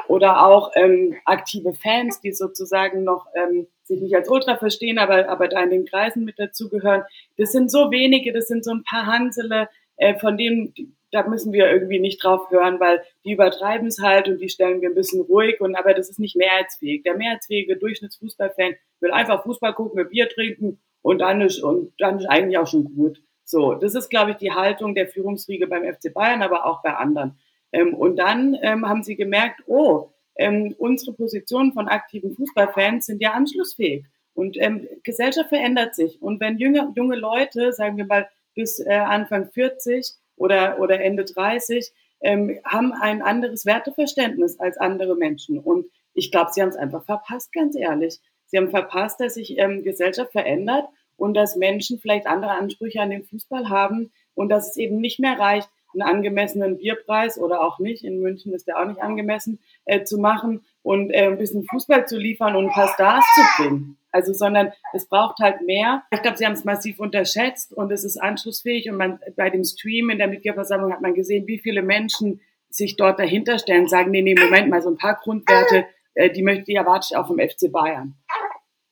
oder 0.08 0.46
auch 0.46 0.72
ähm, 0.74 1.16
aktive 1.24 1.72
Fans, 1.72 2.20
die 2.20 2.32
sozusagen 2.32 3.04
noch 3.04 3.26
ähm, 3.34 3.66
sich 3.84 4.00
nicht 4.00 4.14
als 4.14 4.28
Ultra 4.28 4.56
verstehen, 4.56 4.98
aber, 4.98 5.28
aber 5.28 5.48
da 5.48 5.62
in 5.62 5.70
den 5.70 5.86
Kreisen 5.86 6.24
mit 6.24 6.38
dazugehören. 6.38 7.02
Das 7.38 7.52
sind 7.52 7.70
so 7.70 7.90
wenige, 7.90 8.32
das 8.32 8.48
sind 8.48 8.64
so 8.64 8.72
ein 8.72 8.82
paar 8.82 9.06
Hansele, 9.06 9.68
äh, 9.96 10.18
von 10.18 10.36
denen, 10.36 10.74
da 11.10 11.26
müssen 11.26 11.52
wir 11.52 11.70
irgendwie 11.70 12.00
nicht 12.00 12.22
drauf 12.22 12.50
hören, 12.50 12.78
weil 12.80 13.02
die 13.24 13.32
übertreiben 13.32 13.86
es 13.86 14.02
halt 14.02 14.28
und 14.28 14.38
die 14.38 14.48
stellen 14.48 14.82
wir 14.82 14.90
ein 14.90 14.94
bisschen 14.94 15.22
ruhig 15.22 15.60
und 15.60 15.74
aber 15.74 15.94
das 15.94 16.10
ist 16.10 16.18
nicht 16.18 16.36
mehrheitsfähig. 16.36 17.02
Der 17.04 17.16
mehrheitsfähige 17.16 17.76
Durchschnittsfußballfan 17.76 18.74
will 19.00 19.12
einfach 19.12 19.42
Fußball 19.44 19.72
gucken, 19.72 20.00
ein 20.00 20.08
Bier 20.08 20.28
trinken 20.28 20.80
und 21.00 21.20
dann 21.20 21.40
ist, 21.40 21.62
und 21.62 21.92
dann 21.98 22.18
ist 22.18 22.26
eigentlich 22.26 22.58
auch 22.58 22.66
schon 22.66 22.84
gut. 22.94 23.22
So, 23.48 23.74
das 23.74 23.94
ist, 23.94 24.10
glaube 24.10 24.32
ich, 24.32 24.38
die 24.38 24.50
Haltung 24.50 24.96
der 24.96 25.06
Führungsriege 25.06 25.68
beim 25.68 25.84
FC 25.84 26.12
Bayern, 26.12 26.42
aber 26.42 26.66
auch 26.66 26.82
bei 26.82 26.94
anderen. 26.94 27.38
Ähm, 27.70 27.94
und 27.94 28.16
dann 28.16 28.58
ähm, 28.60 28.88
haben 28.88 29.04
sie 29.04 29.14
gemerkt, 29.14 29.62
oh, 29.66 30.10
ähm, 30.34 30.74
unsere 30.78 31.12
Positionen 31.12 31.72
von 31.72 31.86
aktiven 31.86 32.34
Fußballfans 32.34 33.06
sind 33.06 33.22
ja 33.22 33.32
anschlussfähig. 33.32 34.04
Und 34.34 34.56
ähm, 34.60 34.88
Gesellschaft 35.04 35.48
verändert 35.48 35.94
sich. 35.94 36.20
Und 36.20 36.40
wenn 36.40 36.58
junge, 36.58 36.92
junge 36.96 37.14
Leute, 37.14 37.72
sagen 37.72 37.96
wir 37.96 38.04
mal 38.04 38.28
bis 38.56 38.80
äh, 38.80 38.92
Anfang 38.92 39.48
40 39.50 40.12
oder, 40.36 40.80
oder 40.80 41.00
Ende 41.00 41.24
30, 41.24 41.92
ähm, 42.22 42.58
haben 42.64 42.92
ein 42.92 43.22
anderes 43.22 43.64
Werteverständnis 43.64 44.58
als 44.58 44.76
andere 44.76 45.14
Menschen. 45.14 45.60
Und 45.60 45.86
ich 46.14 46.32
glaube, 46.32 46.50
sie 46.52 46.62
haben 46.62 46.70
es 46.70 46.76
einfach 46.76 47.04
verpasst, 47.04 47.52
ganz 47.52 47.76
ehrlich. 47.76 48.18
Sie 48.46 48.56
haben 48.58 48.70
verpasst, 48.70 49.20
dass 49.20 49.34
sich 49.34 49.56
ähm, 49.56 49.84
Gesellschaft 49.84 50.32
verändert 50.32 50.88
und 51.16 51.34
dass 51.34 51.56
Menschen 51.56 51.98
vielleicht 51.98 52.26
andere 52.26 52.52
Ansprüche 52.52 53.00
an 53.00 53.10
den 53.10 53.24
Fußball 53.24 53.68
haben 53.68 54.12
und 54.34 54.48
dass 54.48 54.70
es 54.70 54.76
eben 54.76 55.00
nicht 55.00 55.18
mehr 55.18 55.38
reicht, 55.38 55.68
einen 55.94 56.02
angemessenen 56.02 56.78
Bierpreis 56.78 57.38
oder 57.38 57.62
auch 57.62 57.78
nicht, 57.78 58.04
in 58.04 58.20
München 58.20 58.52
ist 58.52 58.66
der 58.66 58.78
auch 58.78 58.86
nicht 58.86 59.00
angemessen, 59.00 59.60
äh, 59.86 60.04
zu 60.04 60.18
machen 60.18 60.64
und 60.82 61.10
äh, 61.10 61.26
ein 61.26 61.38
bisschen 61.38 61.64
Fußball 61.64 62.06
zu 62.06 62.18
liefern 62.18 62.54
und 62.54 62.66
ein 62.66 62.72
paar 62.72 62.88
Stars 62.88 63.24
zu 63.34 63.62
bringen. 63.62 63.96
Also, 64.12 64.32
sondern 64.32 64.72
es 64.94 65.06
braucht 65.08 65.38
halt 65.40 65.60
mehr. 65.62 66.02
Ich 66.10 66.22
glaube, 66.22 66.38
sie 66.38 66.46
haben 66.46 66.54
es 66.54 66.64
massiv 66.64 66.98
unterschätzt 67.00 67.72
und 67.72 67.92
es 67.92 68.02
ist 68.02 68.16
anschlussfähig. 68.16 68.90
Und 68.90 68.96
man, 68.96 69.18
bei 69.36 69.50
dem 69.50 69.62
Stream 69.62 70.08
in 70.08 70.18
der 70.18 70.28
Mitgliederversammlung 70.28 70.92
hat 70.92 71.02
man 71.02 71.14
gesehen, 71.14 71.46
wie 71.46 71.58
viele 71.58 71.82
Menschen 71.82 72.40
sich 72.70 72.96
dort 72.96 73.18
dahinter 73.18 73.58
stellen, 73.58 73.88
sagen, 73.88 74.10
nee, 74.10 74.22
nee, 74.22 74.34
Moment 74.34 74.70
mal, 74.70 74.80
so 74.80 74.90
ein 74.90 74.96
paar 74.96 75.18
Grundwerte, 75.22 75.86
äh, 76.14 76.30
die 76.30 76.42
möchte, 76.42 76.64
die 76.64 76.74
erwarte 76.74 77.08
ich 77.10 77.16
auch 77.16 77.26
vom 77.26 77.38
FC 77.38 77.70
Bayern. 77.70 78.14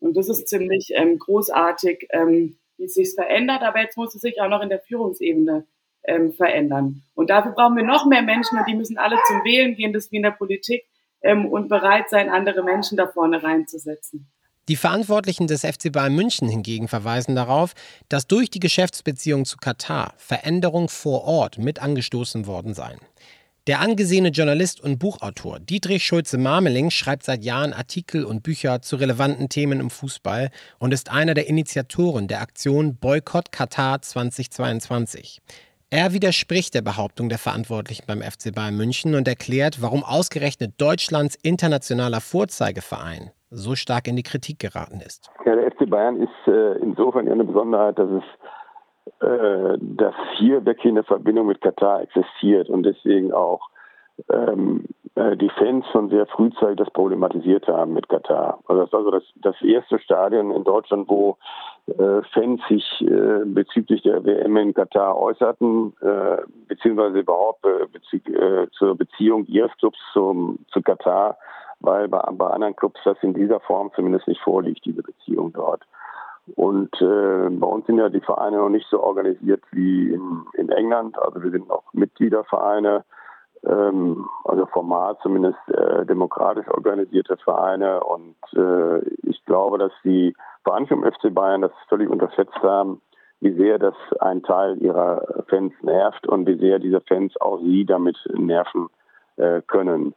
Und 0.04 0.18
das 0.18 0.28
ist 0.28 0.48
ziemlich 0.48 0.90
ähm, 0.94 1.18
großartig, 1.18 2.08
ähm, 2.10 2.58
wie 2.76 2.84
es 2.84 2.94
sich 2.94 3.14
verändert. 3.14 3.62
Aber 3.62 3.80
jetzt 3.80 3.96
muss 3.96 4.14
es 4.14 4.20
sich 4.20 4.38
auch 4.40 4.48
noch 4.48 4.60
in 4.60 4.68
der 4.68 4.80
Führungsebene 4.80 5.66
ähm, 6.06 6.32
verändern. 6.34 7.02
Und 7.14 7.30
dafür 7.30 7.52
brauchen 7.52 7.76
wir 7.76 7.84
noch 7.84 8.04
mehr 8.04 8.20
Menschen 8.20 8.58
und 8.58 8.68
die 8.68 8.74
müssen 8.74 8.98
alle 8.98 9.16
zum 9.26 9.42
Wählen 9.44 9.74
gehen, 9.74 9.94
das 9.94 10.12
wie 10.12 10.16
in 10.16 10.22
der 10.22 10.32
Politik, 10.32 10.84
ähm, 11.22 11.46
und 11.46 11.68
bereit 11.68 12.10
sein, 12.10 12.28
andere 12.28 12.62
Menschen 12.62 12.98
da 12.98 13.06
vorne 13.06 13.42
reinzusetzen. 13.42 14.30
Die 14.68 14.76
Verantwortlichen 14.76 15.46
des 15.46 15.62
FC 15.62 15.90
Bayern 15.90 16.14
München 16.14 16.48
hingegen 16.48 16.88
verweisen 16.88 17.34
darauf, 17.34 17.72
dass 18.08 18.26
durch 18.26 18.50
die 18.50 18.60
Geschäftsbeziehung 18.60 19.46
zu 19.46 19.56
Katar 19.56 20.14
Veränderungen 20.18 20.88
vor 20.88 21.24
Ort 21.24 21.58
mit 21.58 21.82
angestoßen 21.82 22.46
worden 22.46 22.74
seien. 22.74 22.98
Der 23.66 23.80
angesehene 23.80 24.28
Journalist 24.28 24.84
und 24.84 24.98
Buchautor 24.98 25.58
Dietrich 25.58 26.04
Schulze-Marmeling 26.04 26.90
schreibt 26.90 27.22
seit 27.22 27.42
Jahren 27.44 27.72
Artikel 27.72 28.26
und 28.26 28.42
Bücher 28.42 28.82
zu 28.82 28.96
relevanten 28.96 29.48
Themen 29.48 29.80
im 29.80 29.88
Fußball 29.88 30.50
und 30.78 30.92
ist 30.92 31.10
einer 31.10 31.32
der 31.32 31.48
Initiatoren 31.48 32.28
der 32.28 32.42
Aktion 32.42 32.96
Boykott 32.96 33.52
Katar 33.52 34.02
2022. 34.02 35.40
Er 35.88 36.12
widerspricht 36.12 36.74
der 36.74 36.82
Behauptung 36.82 37.30
der 37.30 37.38
Verantwortlichen 37.38 38.04
beim 38.06 38.20
FC 38.20 38.54
Bayern 38.54 38.76
München 38.76 39.14
und 39.14 39.26
erklärt, 39.26 39.80
warum 39.80 40.04
ausgerechnet 40.04 40.74
Deutschlands 40.76 41.34
internationaler 41.34 42.20
Vorzeigeverein 42.20 43.30
so 43.50 43.76
stark 43.76 44.08
in 44.08 44.16
die 44.16 44.22
Kritik 44.22 44.58
geraten 44.58 45.00
ist. 45.00 45.30
Ja, 45.46 45.56
der 45.56 45.70
FC 45.70 45.88
Bayern 45.88 46.20
ist 46.20 46.48
äh, 46.48 46.74
insofern 46.82 47.28
eine 47.28 47.44
Besonderheit, 47.44 47.98
dass 47.98 48.10
es 48.10 48.24
äh, 49.20 49.78
dass 49.80 50.14
hier 50.36 50.64
wirklich 50.64 50.90
eine 50.92 51.04
Verbindung 51.04 51.46
mit 51.46 51.60
Katar 51.60 52.02
existiert 52.02 52.68
und 52.68 52.84
deswegen 52.84 53.32
auch 53.32 53.68
ähm, 54.30 54.84
äh, 55.14 55.36
die 55.36 55.50
Fans 55.50 55.84
schon 55.92 56.08
sehr 56.08 56.26
frühzeitig 56.26 56.76
das 56.76 56.90
problematisiert 56.90 57.66
haben 57.68 57.94
mit 57.94 58.08
Katar. 58.08 58.60
Also 58.66 58.80
das 58.80 58.88
ist 58.88 58.94
also 58.94 59.10
das, 59.10 59.22
das 59.36 59.62
erste 59.62 59.98
Stadion 59.98 60.50
in 60.50 60.64
Deutschland, 60.64 61.08
wo 61.08 61.36
äh, 61.86 62.22
Fans 62.32 62.60
sich 62.68 62.84
äh, 63.02 63.44
bezüglich 63.44 64.02
der 64.02 64.24
WM 64.24 64.56
in 64.56 64.74
Katar 64.74 65.16
äußerten, 65.16 65.92
äh, 66.00 66.38
beziehungsweise 66.68 67.18
überhaupt 67.20 67.64
äh, 67.66 67.86
bezü 67.92 68.16
äh, 68.32 68.68
zur 68.72 68.96
Beziehung 68.96 69.44
ihres 69.46 69.76
Clubs 69.78 69.98
zum, 70.12 70.58
zu 70.72 70.80
Katar, 70.80 71.36
weil 71.80 72.08
bei, 72.08 72.22
bei 72.32 72.46
anderen 72.46 72.74
Clubs 72.74 73.00
das 73.04 73.18
in 73.22 73.34
dieser 73.34 73.60
Form 73.60 73.90
zumindest 73.94 74.26
nicht 74.28 74.40
vorliegt, 74.40 74.84
diese 74.84 75.02
Beziehung 75.02 75.52
dort. 75.52 75.82
Und 76.56 76.92
äh, 77.00 77.48
bei 77.50 77.66
uns 77.66 77.86
sind 77.86 77.98
ja 77.98 78.08
die 78.08 78.20
Vereine 78.20 78.58
noch 78.58 78.68
nicht 78.68 78.86
so 78.90 79.02
organisiert 79.02 79.62
wie 79.72 80.12
in, 80.12 80.44
in 80.54 80.68
England. 80.70 81.18
Also 81.18 81.42
wir 81.42 81.50
sind 81.50 81.68
noch 81.68 81.84
Mitgliedervereine, 81.92 83.04
ähm, 83.64 84.28
also 84.44 84.66
formal 84.66 85.16
zumindest 85.22 85.58
äh, 85.68 86.04
demokratisch 86.04 86.68
organisierte 86.68 87.38
Vereine. 87.38 88.04
Und 88.04 88.36
äh, 88.54 88.98
ich 89.22 89.42
glaube, 89.46 89.78
dass 89.78 89.92
die 90.04 90.34
Vereine 90.64 90.86
im 90.90 91.04
FC 91.04 91.32
Bayern 91.32 91.62
das 91.62 91.72
völlig 91.88 92.10
unterschätzt 92.10 92.62
haben, 92.62 93.00
wie 93.40 93.52
sehr 93.54 93.78
das 93.78 93.94
ein 94.20 94.42
Teil 94.42 94.76
ihrer 94.78 95.44
Fans 95.48 95.72
nervt 95.82 96.26
und 96.26 96.46
wie 96.46 96.58
sehr 96.58 96.78
diese 96.78 97.00
Fans 97.00 97.38
auch 97.40 97.58
sie 97.60 97.84
damit 97.86 98.16
nerven 98.34 98.88
äh, 99.36 99.62
können. 99.66 100.14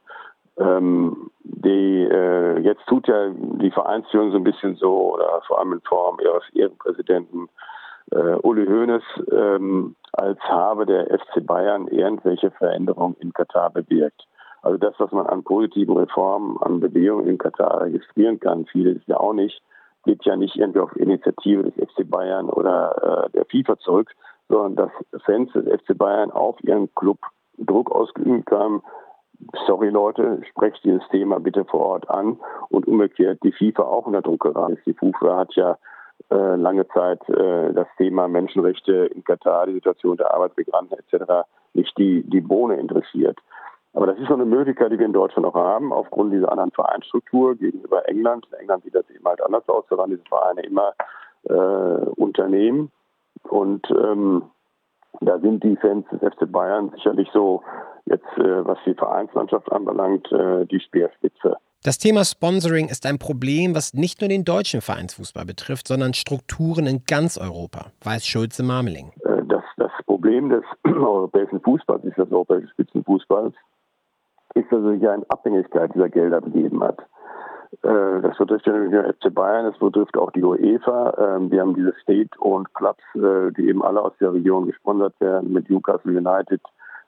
Ähm, 0.58 1.30
die, 1.42 2.04
äh, 2.04 2.58
jetzt 2.60 2.86
tut 2.86 3.08
ja 3.08 3.30
die 3.30 3.70
Vereinsführung 3.70 4.32
so 4.32 4.36
ein 4.36 4.44
bisschen 4.44 4.76
so, 4.76 5.14
oder 5.14 5.42
vor 5.46 5.58
allem 5.58 5.72
in 5.72 5.80
Form 5.82 6.18
ihres 6.20 6.42
Ehrenpräsidenten 6.54 7.48
äh, 8.10 8.36
Uli 8.42 8.66
Hoeneß, 8.66 9.02
ähm, 9.32 9.96
als 10.12 10.38
habe 10.40 10.86
der 10.86 11.06
FC 11.06 11.44
Bayern 11.44 11.88
irgendwelche 11.88 12.50
Veränderungen 12.52 13.16
in 13.20 13.32
Katar 13.32 13.70
bewirkt. 13.70 14.26
Also 14.62 14.78
das, 14.78 14.94
was 14.98 15.12
man 15.12 15.26
an 15.26 15.44
positiven 15.44 15.96
Reformen, 15.96 16.58
an 16.62 16.80
Bewegungen 16.80 17.28
in 17.28 17.38
Katar 17.38 17.82
registrieren 17.82 18.40
kann, 18.40 18.66
vieles 18.66 19.00
ja 19.06 19.18
auch 19.18 19.32
nicht, 19.32 19.62
geht 20.04 20.24
ja 20.24 20.36
nicht 20.36 20.56
irgendwie 20.56 20.80
auf 20.80 20.96
Initiative 20.96 21.64
des 21.64 21.74
FC 21.74 22.08
Bayern 22.08 22.48
oder 22.48 23.26
äh, 23.26 23.30
der 23.30 23.44
FIFA 23.46 23.78
zurück, 23.78 24.10
sondern 24.48 24.76
dass 24.76 25.22
Fans 25.22 25.52
des 25.52 25.64
FC 25.64 25.96
Bayern 25.96 26.30
auf 26.30 26.56
ihren 26.64 26.92
Club 26.94 27.18
Druck 27.58 27.90
ausgeübt 27.90 28.50
haben, 28.50 28.82
sorry 29.66 29.90
Leute, 29.90 30.40
sprecht 30.50 30.82
dieses 30.84 31.06
Thema 31.08 31.40
bitte 31.40 31.64
vor 31.64 31.80
Ort 31.80 32.10
an 32.10 32.38
und 32.70 32.86
umgekehrt 32.86 33.40
die 33.42 33.52
FIFA 33.52 33.82
auch 33.82 34.06
unter 34.06 34.22
Druck 34.22 34.40
geraten. 34.40 34.78
Die 34.86 34.94
FIFA 34.94 35.36
hat 35.36 35.54
ja 35.54 35.78
äh, 36.30 36.56
lange 36.56 36.86
Zeit 36.88 37.26
äh, 37.28 37.72
das 37.72 37.86
Thema 37.96 38.28
Menschenrechte 38.28 39.06
in 39.14 39.24
Katar, 39.24 39.66
die 39.66 39.74
Situation 39.74 40.16
der 40.16 40.34
Arbeitsmigranten 40.34 40.98
etc. 40.98 41.46
nicht 41.74 41.96
die, 41.96 42.22
die 42.24 42.40
Bohne 42.40 42.76
interessiert. 42.76 43.38
Aber 43.94 44.06
das 44.06 44.18
ist 44.18 44.28
so 44.28 44.34
eine 44.34 44.44
Möglichkeit, 44.44 44.92
die 44.92 44.98
wir 44.98 45.06
in 45.06 45.12
Deutschland 45.12 45.46
auch 45.46 45.54
haben, 45.54 45.92
aufgrund 45.92 46.32
dieser 46.32 46.52
anderen 46.52 46.70
Vereinsstruktur 46.72 47.56
gegenüber 47.56 48.06
England. 48.08 48.46
In 48.52 48.58
England 48.58 48.84
sieht 48.84 48.94
das 48.94 49.08
eben 49.10 49.24
halt 49.24 49.42
anders 49.42 49.66
aus, 49.68 49.84
da 49.88 49.96
waren 49.96 50.10
diese 50.10 50.22
Vereine 50.28 50.62
immer 50.62 50.92
äh, 51.44 51.54
Unternehmen. 52.16 52.90
Und 53.44 53.90
ähm, 53.90 54.42
da 55.20 55.38
sind 55.40 55.64
die 55.64 55.76
Fans 55.76 56.06
des 56.10 56.20
FC 56.20 56.50
Bayern 56.50 56.90
sicherlich 56.94 57.28
so 57.32 57.62
jetzt, 58.06 58.26
äh, 58.36 58.64
was 58.64 58.78
die 58.86 58.94
Vereinslandschaft 58.94 59.70
anbelangt, 59.72 60.30
äh, 60.32 60.66
die 60.66 60.80
Speerspitze. 60.80 61.56
Das 61.84 61.98
Thema 61.98 62.24
Sponsoring 62.24 62.88
ist 62.88 63.06
ein 63.06 63.18
Problem, 63.18 63.74
was 63.74 63.94
nicht 63.94 64.20
nur 64.20 64.28
den 64.28 64.44
deutschen 64.44 64.80
Vereinsfußball 64.80 65.44
betrifft, 65.44 65.86
sondern 65.86 66.12
Strukturen 66.12 66.86
in 66.86 67.04
ganz 67.06 67.38
Europa, 67.38 67.92
weiß 68.02 68.26
Schulze 68.26 68.62
Marmeling. 68.62 69.12
Äh, 69.24 69.42
das, 69.46 69.62
das 69.76 69.92
Problem 70.06 70.48
des 70.48 70.64
europäischen 70.84 71.60
Fußballs 71.60 72.04
ist 72.04 72.18
das 72.18 72.30
europäische 72.32 72.68
Spitzenfußballs, 72.68 73.54
ist, 74.54 74.72
dass 74.72 74.82
er 74.82 74.92
sich 74.92 75.02
ja 75.02 75.14
in 75.14 75.24
Abhängigkeit 75.28 75.94
dieser 75.94 76.08
Gelder 76.08 76.40
begeben 76.40 76.82
hat. 76.82 76.98
Äh, 77.82 78.20
das 78.22 78.36
betrifft 78.38 78.66
ja 78.66 78.72
nicht 78.72 78.92
nur 78.92 79.04
FC 79.04 79.32
Bayern, 79.32 79.66
das 79.66 79.78
betrifft 79.78 80.16
auch 80.16 80.30
die 80.32 80.42
UEFA. 80.42 81.36
Ähm, 81.36 81.50
wir 81.50 81.60
haben 81.60 81.74
diese 81.74 81.94
State-owned 82.02 82.72
Clubs, 82.74 83.02
äh, 83.14 83.52
die 83.52 83.68
eben 83.68 83.82
alle 83.82 84.00
aus 84.00 84.12
der 84.20 84.32
Region 84.32 84.66
gesponsert 84.66 85.14
werden, 85.20 85.52
mit 85.52 85.68
Newcastle 85.68 86.16
United, 86.16 86.60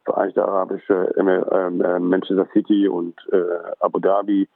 Vereinigte 0.05 0.47
Arabische, 0.47 1.13
ähm, 1.17 1.81
äh, 1.83 1.99
Manchester 1.99 2.47
City 2.53 2.89
und 2.89 3.15
Abu 3.81 3.99
Dhabi, 3.99 4.49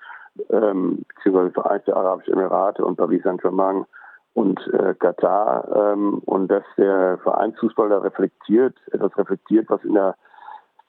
ähm, 0.50 1.04
beziehungsweise 1.14 1.52
Vereinigte 1.52 1.96
Arabische 1.96 2.32
Emirate 2.32 2.84
und 2.84 2.96
Paris 2.96 3.22
Saint-Germain 3.22 3.84
und 4.32 4.58
Katar. 4.98 5.96
und 6.24 6.48
dass 6.48 6.64
der 6.76 7.18
Vereinsfußball 7.18 7.88
da 7.88 7.98
reflektiert, 7.98 8.74
etwas 8.90 9.16
reflektiert, 9.16 9.66
was 9.68 9.84
in 9.84 9.94
der 9.94 10.16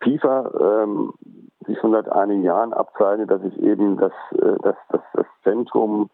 FIFA 0.01 0.88
sich 1.67 1.77
schon 1.79 1.91
seit 1.91 2.10
einigen 2.10 2.43
Jahren 2.43 2.74
abzeichnet, 2.74 3.29
dass 3.29 3.41
sich 3.41 3.57
eben 3.62 3.98
das, 3.98 4.12
äh, 4.34 4.55
das, 4.63 4.75
das, 4.89 5.01
das 5.13 5.25
Zentrum 5.43 6.10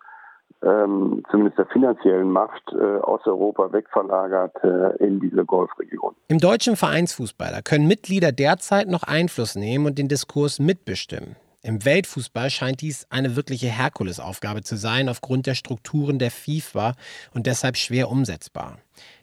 ähm, 0.64 1.24
zumindest 1.32 1.58
der 1.58 1.66
finanziellen 1.68 2.30
Macht 2.30 2.62
äh, 2.72 3.00
aus 3.00 3.26
Europa 3.26 3.74
wegverlagert 3.74 4.56
äh, 4.64 5.04
in 5.04 5.20
diese 5.20 5.44
Golfregion. 5.44 6.16
Im 6.28 6.38
deutschen 6.38 6.76
Vereinsfußballer 6.76 7.62
können 7.64 7.88
Mitglieder 7.88 8.32
derzeit 8.32 8.88
noch 8.88 9.04
Einfluss 9.04 9.56
nehmen 9.56 9.88
und 9.88 9.98
den 9.98 10.08
Diskurs 10.08 10.60
mitbestimmen. 10.60 11.36
Im 11.64 11.86
Weltfußball 11.86 12.50
scheint 12.50 12.82
dies 12.82 13.06
eine 13.12 13.36
wirkliche 13.36 13.68
Herkulesaufgabe 13.68 14.64
zu 14.64 14.78
sein 14.78 15.10
aufgrund 15.10 15.46
der 15.46 15.54
Strukturen 15.54 16.18
der 16.18 16.32
FIFA 16.32 16.94
und 17.36 17.46
deshalb 17.46 17.78
schwer 17.78 18.10
umsetzbar. 18.10 18.78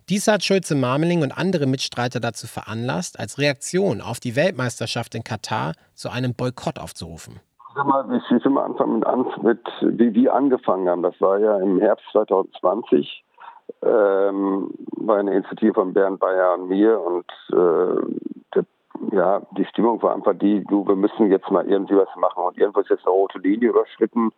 Dies 0.09 0.29
hat 0.29 0.45
Schulze 0.45 0.77
Marmeling 0.77 1.23
und 1.23 1.37
andere 1.37 1.67
Mitstreiter 1.67 2.21
dazu 2.21 2.47
veranlasst, 2.47 3.19
als 3.19 3.39
Reaktion 3.39 4.01
auf 4.01 4.21
die 4.21 4.37
Weltmeisterschaft 4.37 5.17
in 5.17 5.25
Katar 5.25 5.73
zu 5.95 6.11
einem 6.11 6.35
Boykott 6.35 6.79
aufzurufen. 6.79 7.41
Ich 7.75 8.45
will 8.45 8.53
mal 8.53 8.65
anfangen 8.65 9.05
mit, 9.43 9.61
wie 9.81 10.15
wir 10.15 10.35
angefangen 10.35 10.89
haben. 10.89 11.03
Das 11.03 11.21
war 11.21 11.39
ja 11.39 11.59
im 11.59 11.81
Herbst 11.81 12.07
2020 12.13 13.25
ähm, 13.83 14.71
war 14.97 15.19
eine 15.19 15.33
Initiative 15.33 15.75
von 15.75 15.93
Bernd 15.93 16.19
Bayer 16.21 16.55
und 16.55 16.69
mir 16.69 17.01
und 17.01 17.27
äh, 17.51 18.01
der, 18.55 18.65
ja, 19.13 19.43
die 19.53 19.65
Stimmung 19.67 20.03
war 20.03 20.15
einfach 20.15 20.35
die, 20.35 20.65
du, 20.65 20.87
wir 20.87 20.97
müssen 20.97 21.31
jetzt 21.31 21.51
mal 21.51 21.67
irgendwie 21.67 21.97
was 21.97 22.15
machen 22.17 22.45
und 22.45 22.59
irgendwas 22.59 22.85
ist 22.85 22.91
jetzt 22.91 23.07
eine 23.07 23.15
rote 23.15 23.39
Linie 23.39 23.71
überschritten 23.71 24.33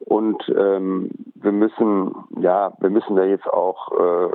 und 0.00 0.42
ähm, 0.48 1.10
wir 1.34 1.52
müssen, 1.52 2.14
ja, 2.40 2.72
wir 2.80 2.90
müssen 2.90 3.16
da 3.16 3.24
jetzt 3.24 3.46
auch 3.46 3.92
äh, 3.92 4.30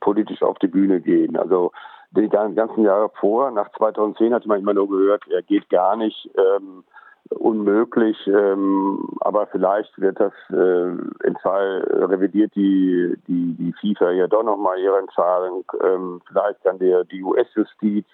politisch 0.00 0.42
auf 0.42 0.58
die 0.58 0.68
Bühne 0.68 1.00
gehen. 1.00 1.36
Also 1.36 1.72
die 2.10 2.28
ganzen 2.28 2.84
Jahre 2.84 3.10
vor, 3.20 3.50
nach 3.50 3.70
2010 3.72 4.34
hatte 4.34 4.48
man 4.48 4.60
immer 4.60 4.74
nur 4.74 4.88
gehört, 4.88 5.24
er 5.28 5.42
geht 5.42 5.68
gar 5.68 5.96
nicht, 5.96 6.30
ähm, 6.36 6.84
unmöglich, 7.30 8.16
ähm, 8.26 9.08
aber 9.20 9.46
vielleicht 9.46 9.98
wird 10.00 10.20
das 10.20 10.32
äh, 10.50 10.88
im 11.26 11.36
Fall 11.42 11.84
revidiert 11.88 12.54
die, 12.54 13.16
die, 13.26 13.54
die 13.54 13.72
FIFA 13.80 14.10
ja 14.12 14.26
doch 14.26 14.42
nochmal 14.42 14.78
ihre 14.78 14.98
Entscheidung, 14.98 15.64
ähm, 15.82 16.20
vielleicht 16.26 16.62
kann 16.62 16.78
der, 16.78 17.04
die 17.04 17.22
US-Justiz 17.22 18.06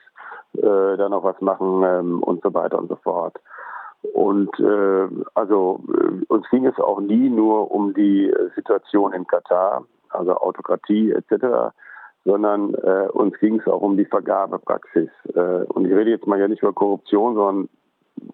äh, 0.55 0.97
da 0.97 1.09
noch 1.09 1.25
was 1.25 1.41
machen 1.41 1.83
ähm, 1.85 2.23
und 2.23 2.43
so 2.43 2.53
weiter 2.55 2.79
und 2.79 2.89
so 2.89 2.97
fort. 2.97 3.37
Und 4.15 4.51
äh, 4.61 5.09
also 5.35 5.81
äh, 5.89 6.25
uns 6.29 6.49
ging 6.51 6.67
es 6.67 6.79
auch 6.79 7.01
nie 7.01 7.29
nur 7.29 7.71
um 7.71 7.93
die 7.93 8.33
Situation 8.55 9.13
in 9.13 9.27
Katar, 9.27 9.85
also 10.11 10.37
Autokratie 10.37 11.13
etc., 11.13 11.73
sondern 12.25 12.75
äh, 12.75 13.09
uns 13.13 13.39
ging 13.39 13.61
es 13.61 13.67
auch 13.67 13.81
um 13.81 13.97
die 13.97 14.05
Vergabepraxis. 14.05 15.09
Äh, 15.35 15.65
und 15.69 15.87
ich 15.87 15.93
rede 15.93 16.11
jetzt 16.11 16.27
mal 16.27 16.39
ja 16.39 16.49
nicht 16.49 16.63
über 16.63 16.73
Korruption, 16.73 17.35
sondern 17.35 17.69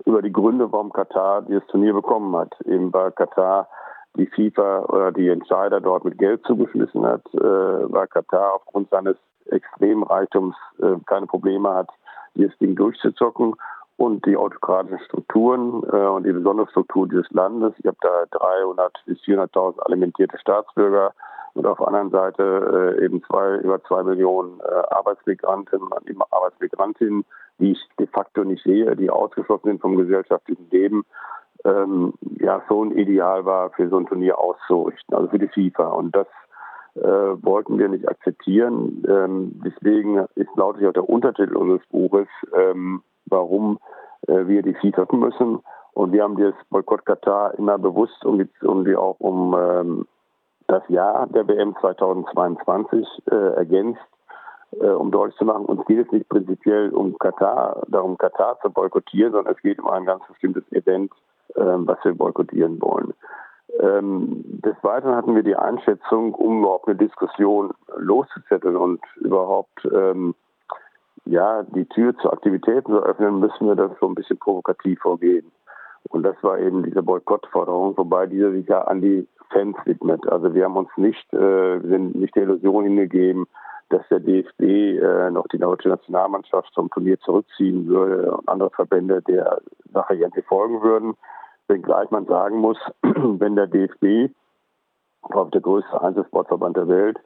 über 0.05 0.23
die 0.23 0.33
Gründe, 0.33 0.71
warum 0.71 0.93
Katar 0.93 1.43
dieses 1.43 1.67
Turnier 1.67 1.95
bekommen 1.95 2.37
hat. 2.37 2.55
Eben 2.65 2.93
weil 2.93 3.13
Katar 3.13 3.69
die 4.17 4.27
FIFA 4.27 4.85
oder 4.87 5.13
die 5.13 5.29
Entscheider 5.29 5.81
dort 5.81 6.05
mit 6.05 6.19
Geld 6.19 6.43
zugeschmissen 6.47 7.05
hat, 7.05 7.23
äh, 7.35 7.39
weil 7.39 8.07
Katar 8.09 8.55
aufgrund 8.55 8.91
seines 8.91 9.17
extremen 9.47 10.03
Reichtums 10.03 10.57
äh, 10.79 10.97
keine 11.07 11.27
Probleme 11.27 11.73
hat, 11.73 11.89
dieses 12.35 12.57
Ding 12.59 12.75
durchzuzocken 12.77 13.55
und 13.97 14.25
die 14.27 14.37
autokratischen 14.37 15.01
Strukturen 15.01 15.83
äh, 15.91 16.07
und 16.07 16.25
die 16.25 16.33
besondere 16.33 16.69
Struktur 16.71 17.09
dieses 17.09 17.31
Landes. 17.31 17.73
Ich 17.79 17.87
habe 17.87 17.97
da 18.01 18.25
300 18.31 18.93
bis 19.07 19.19
400.000 19.21 19.81
alimentierte 19.81 20.39
Staatsbürger 20.39 21.13
und 21.55 21.67
auf 21.67 21.79
der 21.79 21.89
anderen 21.89 22.11
Seite 22.11 22.97
äh, 22.99 23.05
eben 23.05 23.23
zwei, 23.25 23.57
über 23.57 23.83
zwei 23.85 24.03
Millionen 24.03 24.61
äh, 24.61 24.95
Arbeitsmigranten, 24.95 25.81
Arbeitsmigrantinnen, 26.31 27.25
die 27.59 27.73
ich 27.73 27.89
de 27.99 28.07
facto 28.07 28.45
nicht 28.45 28.63
sehe, 28.65 28.95
die 28.97 29.11
ausgeschlossen 29.11 29.69
sind 29.69 29.81
vom 29.81 29.97
gesellschaftlichen 29.97 30.69
Leben. 30.71 31.05
Ähm, 31.65 32.15
ja, 32.39 32.63
so 32.69 32.85
ein 32.85 32.93
Ideal 32.93 33.45
war, 33.45 33.71
für 33.71 33.89
so 33.89 33.99
ein 33.99 34.07
Turnier 34.07 34.39
auszurichten, 34.39 35.15
also 35.15 35.29
für 35.29 35.39
die 35.39 35.49
FIFA. 35.49 35.89
Und 35.89 36.15
das 36.15 36.27
äh, 36.95 37.03
wollten 37.43 37.79
wir 37.79 37.89
nicht 37.89 38.09
akzeptieren. 38.09 39.05
Ähm, 39.09 39.61
deswegen 39.65 40.27
ist 40.35 40.55
lautet 40.57 40.87
auch 40.87 40.93
der 40.93 41.09
Untertitel 41.09 41.57
unseres 41.57 41.87
Buches, 41.89 42.29
ähm, 42.55 43.03
warum 43.27 43.79
äh, 44.29 44.47
wir 44.47 44.63
die 44.63 44.75
FIFA 44.75 45.07
müssen. 45.13 45.61
Und 45.93 46.13
wir 46.13 46.23
haben 46.23 46.37
das 46.37 46.55
Boykott 46.71 47.07
Katar 47.07 47.55
immer 47.59 47.79
bewusst 47.79 48.25
um 48.25 48.39
die, 48.39 48.67
um 48.67 48.85
die 48.85 48.97
auch 48.97 49.19
um 49.19 49.57
ähm, 49.59 50.07
das 50.67 50.83
Jahr 50.89 51.27
der 51.29 51.47
WM 51.49 51.75
2022 51.81 53.07
äh, 53.31 53.35
ergänzt, 53.35 54.01
um 54.73 55.11
deutlich 55.11 55.37
zu 55.39 55.45
machen, 55.45 55.65
uns 55.67 55.85
geht 55.87 56.07
es 56.07 56.13
nicht 56.13 56.29
prinzipiell 56.29 56.91
um 56.91 57.19
Katar, 57.19 57.83
darum 57.89 58.19
Katar 58.19 58.59
zu 58.61 58.71
boykottieren, 58.71 59.33
sondern 59.33 59.55
es 59.55 59.63
geht 59.63 59.79
um 59.79 59.89
ein 59.89 60.05
ganz 60.05 60.23
bestimmtes 60.29 60.65
Event, 60.73 61.13
äh, 61.55 61.61
was 61.63 61.99
wir 62.05 62.15
boykottieren 62.15 62.81
wollen. 62.81 63.15
Ähm, 63.81 64.43
des 64.65 64.77
Weiteren 64.83 65.17
hatten 65.17 65.35
wir 65.35 65.43
die 65.43 65.57
Einschätzung, 65.57 66.35
um 66.35 66.61
überhaupt 66.61 66.89
eine 66.89 66.97
Diskussion 66.97 67.73
loszuzetteln 67.97 68.77
und 68.77 69.01
überhaupt 69.17 69.87
ähm, 69.93 70.35
ja, 71.25 71.65
die 71.65 71.87
Tür 71.87 72.17
zu 72.19 72.31
Aktivitäten 72.31 72.93
zu 72.93 73.03
öffnen, 73.03 73.41
müssen 73.41 73.67
wir 73.67 73.75
das 73.75 73.91
so 74.01 74.07
ein 74.07 74.15
bisschen 74.15 74.39
provokativ 74.39 75.01
vorgehen. 75.01 75.51
Und 76.09 76.23
das 76.23 76.37
war 76.43 76.59
eben 76.59 76.85
diese 76.85 77.03
Boykottforderung, 77.03 77.97
wobei 77.97 78.27
diese 78.27 78.53
sich 78.53 78.69
ja 78.69 78.83
an 78.83 79.01
die 79.01 79.27
Fans 79.51 79.77
widmet. 79.85 80.27
Also 80.29 80.55
wir 80.55 80.65
haben 80.65 80.77
uns 80.77 80.91
nicht, 80.97 81.33
äh, 81.33 81.81
sind 81.81 82.15
nicht 82.15 82.35
der 82.37 82.45
Illusion 82.45 82.85
hingegeben, 82.85 83.47
dass 83.89 84.07
der 84.09 84.21
DFB 84.21 84.63
äh, 84.63 85.31
noch 85.31 85.47
die 85.49 85.59
deutsche 85.59 85.89
Nationalmannschaft 85.89 86.73
zum 86.75 86.91
Turnier 86.91 87.19
zurückziehen 87.21 87.87
würde 87.87 88.33
und 88.33 88.49
andere 88.49 88.71
Verbände 88.71 89.23
der 89.23 89.61
Sache 89.93 90.15
irgendwie 90.15 90.43
folgen 90.43 90.83
würden. 90.83 91.15
Wenngleich 91.69 92.11
man 92.11 92.27
sagen 92.27 92.59
muss, 92.59 92.79
wenn 93.03 93.57
der 93.57 93.67
DFB 93.67 94.33
auf 95.23 95.51
der 95.51 95.61
größte 95.61 96.01
Einzelsportverband 96.01 96.77
der 96.77 96.89
Welt 96.89 97.19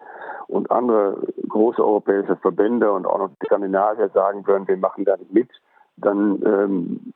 und 0.49 0.71
andere 0.71 1.21
große 1.49 1.83
europäische 1.85 2.37
Verbände 2.37 2.93
und 2.93 3.07
auch 3.07 3.19
noch 3.19 3.31
die 3.41 3.47
Skandinavier 3.47 4.09
sagen 4.11 4.47
würden, 4.47 4.69
wir 4.69 4.77
machen 4.77 5.05
da 5.05 5.17
nicht 5.17 5.33
mit, 5.33 5.51
dann 6.01 6.43
ähm, 6.45 7.13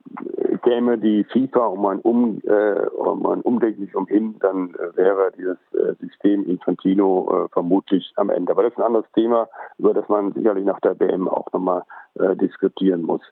käme 0.63 0.99
die 0.99 1.25
FIFA 1.25 1.67
um 1.67 1.87
ein, 1.87 1.99
um, 2.01 2.41
äh, 2.45 2.87
um 2.89 3.27
ein 3.27 3.41
Umdenken 3.43 3.83
nicht 3.83 3.95
umhin, 3.95 4.37
dann 4.41 4.75
äh, 4.75 4.97
wäre 4.97 5.31
dieses 5.37 5.59
äh, 5.73 5.95
System 6.01 6.45
Infantino 6.47 7.29
äh, 7.45 7.49
vermutlich 7.53 8.13
am 8.17 8.31
Ende. 8.31 8.53
Aber 8.53 8.63
das 8.63 8.73
ist 8.73 8.79
ein 8.79 8.87
anderes 8.87 9.11
Thema, 9.15 9.49
über 9.79 9.95
das 9.95 10.09
man 10.09 10.33
sicherlich 10.33 10.65
nach 10.65 10.81
der 10.81 10.99
WM 10.99 11.29
auch 11.29 11.53
nochmal 11.53 11.83
äh, 12.15 12.35
diskutieren 12.37 13.03
muss. 13.03 13.23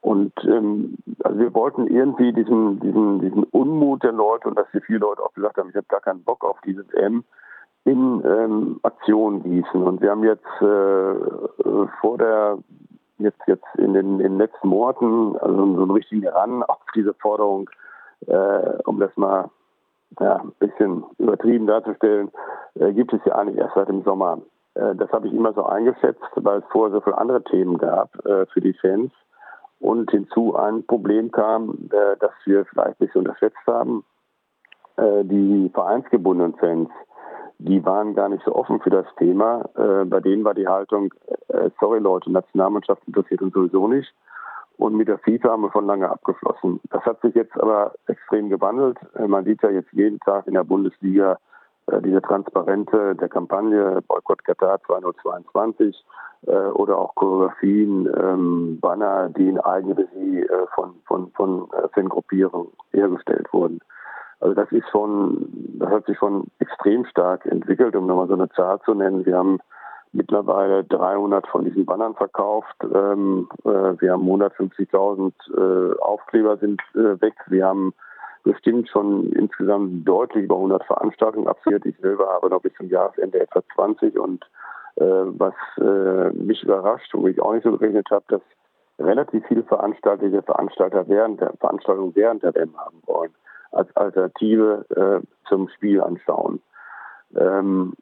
Und 0.00 0.32
ähm, 0.44 0.96
also 1.22 1.38
wir 1.38 1.54
wollten 1.54 1.86
irgendwie 1.86 2.32
diesen, 2.32 2.80
diesen, 2.80 3.20
diesen 3.20 3.44
Unmut 3.44 4.02
der 4.02 4.12
Leute 4.12 4.48
und 4.48 4.58
dass 4.58 4.66
hier 4.72 4.82
viele 4.82 4.98
Leute 4.98 5.22
auch 5.22 5.32
gesagt 5.32 5.58
haben, 5.58 5.68
ich 5.68 5.76
habe 5.76 5.86
gar 5.88 6.00
keinen 6.00 6.24
Bock 6.24 6.44
auf 6.44 6.58
diese 6.66 6.84
WM, 6.92 7.22
in 7.84 8.22
ähm, 8.24 8.80
Aktion 8.82 9.42
gießen. 9.42 9.82
Und 9.82 10.00
wir 10.00 10.10
haben 10.10 10.24
jetzt 10.24 10.46
äh, 10.60 11.86
vor 12.00 12.18
der 12.18 12.58
jetzt 13.22 13.40
jetzt 13.46 13.64
in 13.76 13.94
den, 13.94 14.20
in 14.20 14.32
den 14.32 14.38
letzten 14.38 14.68
Monaten 14.68 15.36
also 15.38 15.56
so 15.56 15.82
einen 15.82 15.90
richtigen 15.90 16.26
Ran 16.28 16.62
auf 16.62 16.78
diese 16.94 17.14
Forderung, 17.14 17.68
äh, 18.26 18.82
um 18.84 19.00
das 19.00 19.16
mal 19.16 19.50
ja, 20.20 20.36
ein 20.36 20.52
bisschen 20.58 21.04
übertrieben 21.18 21.66
darzustellen, 21.66 22.30
äh, 22.74 22.92
gibt 22.92 23.12
es 23.12 23.20
ja 23.24 23.34
eigentlich 23.34 23.58
erst 23.58 23.74
seit 23.74 23.88
dem 23.88 24.02
Sommer. 24.02 24.38
Äh, 24.74 24.94
das 24.96 25.10
habe 25.12 25.28
ich 25.28 25.34
immer 25.34 25.52
so 25.52 25.64
eingeschätzt, 25.64 26.22
weil 26.36 26.58
es 26.58 26.64
vorher 26.70 26.92
so 26.92 27.00
viele 27.00 27.18
andere 27.18 27.42
Themen 27.44 27.78
gab 27.78 28.14
äh, 28.26 28.46
für 28.46 28.60
die 28.60 28.74
Fans. 28.74 29.12
Und 29.80 30.10
hinzu 30.12 30.54
ein 30.54 30.86
Problem 30.86 31.32
kam, 31.32 31.88
äh, 31.90 32.16
das 32.20 32.30
wir 32.44 32.64
vielleicht 32.66 33.00
ein 33.00 33.06
bisschen 33.06 33.22
unterschätzt 33.22 33.66
haben. 33.66 34.04
Äh, 34.96 35.24
die 35.24 35.70
vereinsgebundenen 35.72 36.54
Fans 36.54 36.90
die 37.64 37.84
waren 37.84 38.14
gar 38.14 38.28
nicht 38.28 38.44
so 38.44 38.54
offen 38.54 38.80
für 38.80 38.90
das 38.90 39.06
Thema. 39.18 39.68
Äh, 39.76 40.04
bei 40.04 40.20
denen 40.20 40.44
war 40.44 40.54
die 40.54 40.66
Haltung, 40.66 41.12
äh, 41.48 41.70
sorry 41.80 42.00
Leute, 42.00 42.30
Nationalmannschaft 42.30 43.02
interessiert 43.06 43.42
uns 43.42 43.54
sowieso 43.54 43.88
nicht. 43.88 44.12
Und 44.78 44.96
mit 44.96 45.08
der 45.08 45.18
FIFA 45.18 45.50
haben 45.50 45.62
wir 45.62 45.70
von 45.70 45.86
lange 45.86 46.10
abgeschlossen. 46.10 46.80
Das 46.90 47.04
hat 47.04 47.20
sich 47.20 47.34
jetzt 47.34 47.54
aber 47.56 47.92
extrem 48.06 48.48
gewandelt. 48.48 48.98
Äh, 49.14 49.28
man 49.28 49.44
sieht 49.44 49.62
ja 49.62 49.70
jetzt 49.70 49.92
jeden 49.92 50.18
Tag 50.20 50.46
in 50.46 50.54
der 50.54 50.64
Bundesliga 50.64 51.38
äh, 51.86 52.00
diese 52.02 52.22
Transparente 52.22 53.14
der 53.14 53.28
Kampagne 53.28 54.02
Boykott 54.08 54.44
Katar 54.44 54.80
2022 54.86 56.04
äh, 56.46 56.52
oder 56.52 56.98
auch 56.98 57.14
Choreografien, 57.14 58.08
ähm, 58.20 58.78
Banner, 58.80 59.28
die 59.28 59.48
in 59.48 59.60
Eigenregie 59.60 60.40
äh, 60.40 60.66
von, 60.74 60.94
von, 61.06 61.30
von 61.32 61.68
Fangruppierungen 61.94 62.72
hergestellt 62.92 63.52
wurden. 63.52 63.80
Also 64.42 64.54
das 64.54 64.72
ist 64.72 64.88
schon, 64.90 65.46
das 65.78 65.88
hat 65.88 66.06
sich 66.06 66.18
schon 66.18 66.48
extrem 66.58 67.04
stark 67.04 67.46
entwickelt, 67.46 67.94
um 67.94 68.08
nochmal 68.08 68.26
so 68.26 68.34
eine 68.34 68.48
Zahl 68.50 68.80
zu 68.80 68.92
nennen. 68.92 69.24
Wir 69.24 69.38
haben 69.38 69.60
mittlerweile 70.10 70.82
300 70.82 71.46
von 71.46 71.64
diesen 71.64 71.86
Bannern 71.86 72.16
verkauft. 72.16 72.74
Ähm, 72.82 73.48
äh, 73.64 73.68
wir 74.00 74.12
haben 74.12 74.28
150.000 74.28 75.32
äh, 75.56 75.98
Aufkleber 76.00 76.56
sind 76.56 76.82
äh, 76.94 77.20
weg. 77.20 77.34
Wir 77.46 77.66
haben 77.66 77.94
bestimmt 78.42 78.88
schon 78.88 79.30
insgesamt 79.32 80.08
deutlich 80.08 80.44
über 80.44 80.56
100 80.56 80.84
Veranstaltungen 80.86 81.46
absolviert. 81.46 81.86
Ich 81.86 81.96
selber 81.98 82.26
habe 82.26 82.50
noch 82.50 82.62
bis 82.62 82.74
zum 82.74 82.88
Jahresende 82.88 83.38
etwa 83.40 83.62
20 83.76 84.18
und 84.18 84.44
äh, 84.96 85.04
was 85.04 85.54
äh, 85.78 86.36
mich 86.36 86.64
überrascht, 86.64 87.14
wo 87.14 87.28
ich 87.28 87.40
auch 87.40 87.54
nicht 87.54 87.62
so 87.62 87.78
gerechnet 87.78 88.10
habe, 88.10 88.24
dass 88.26 88.42
relativ 88.98 89.46
viele 89.46 89.62
Veranstalter, 89.62 90.42
Veranstalter 90.42 91.04
während 91.06 91.40
der 91.40 91.52
Veranstaltung 91.60 92.10
während 92.16 92.42
der 92.42 92.52
WM 92.56 92.76
haben 92.76 93.00
wollen, 93.06 93.32
als 93.72 93.94
Alternative 93.96 94.84
äh, 94.90 95.26
zum 95.48 95.68
Spiel 95.68 96.00
anschauen. 96.00 96.60
Ähm, 97.36 97.94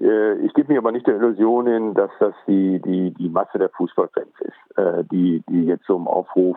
äh, 0.00 0.34
ich 0.44 0.54
gebe 0.54 0.72
mir 0.72 0.78
aber 0.78 0.92
nicht 0.92 1.06
der 1.06 1.16
Illusion 1.16 1.66
hin, 1.66 1.94
dass 1.94 2.10
das 2.18 2.34
die, 2.46 2.80
die, 2.80 3.10
die 3.12 3.28
Masse 3.28 3.58
der 3.58 3.70
Fußballfans 3.70 4.40
ist, 4.40 4.78
äh, 4.78 5.04
die, 5.10 5.42
die 5.48 5.64
jetzt 5.64 5.86
so 5.86 5.96
im 5.96 6.08
Aufruf 6.08 6.56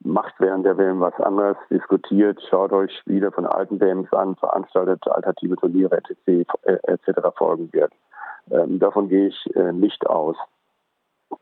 macht 0.00 0.34
während 0.38 0.66
der 0.66 0.76
WM 0.76 1.00
was 1.00 1.18
anderes, 1.20 1.56
diskutiert, 1.70 2.40
schaut 2.50 2.72
euch 2.72 2.94
Spiele 2.98 3.32
von 3.32 3.46
alten 3.46 3.80
WMs 3.80 4.12
an, 4.12 4.36
veranstaltet 4.36 5.06
alternative 5.08 5.56
Turniere 5.56 5.96
etc. 5.96 6.46
etc. 6.62 7.20
folgen 7.36 7.72
wird. 7.72 7.92
Ähm, 8.50 8.78
davon 8.78 9.08
gehe 9.08 9.28
ich 9.28 9.56
äh, 9.56 9.72
nicht 9.72 10.06
aus. 10.06 10.36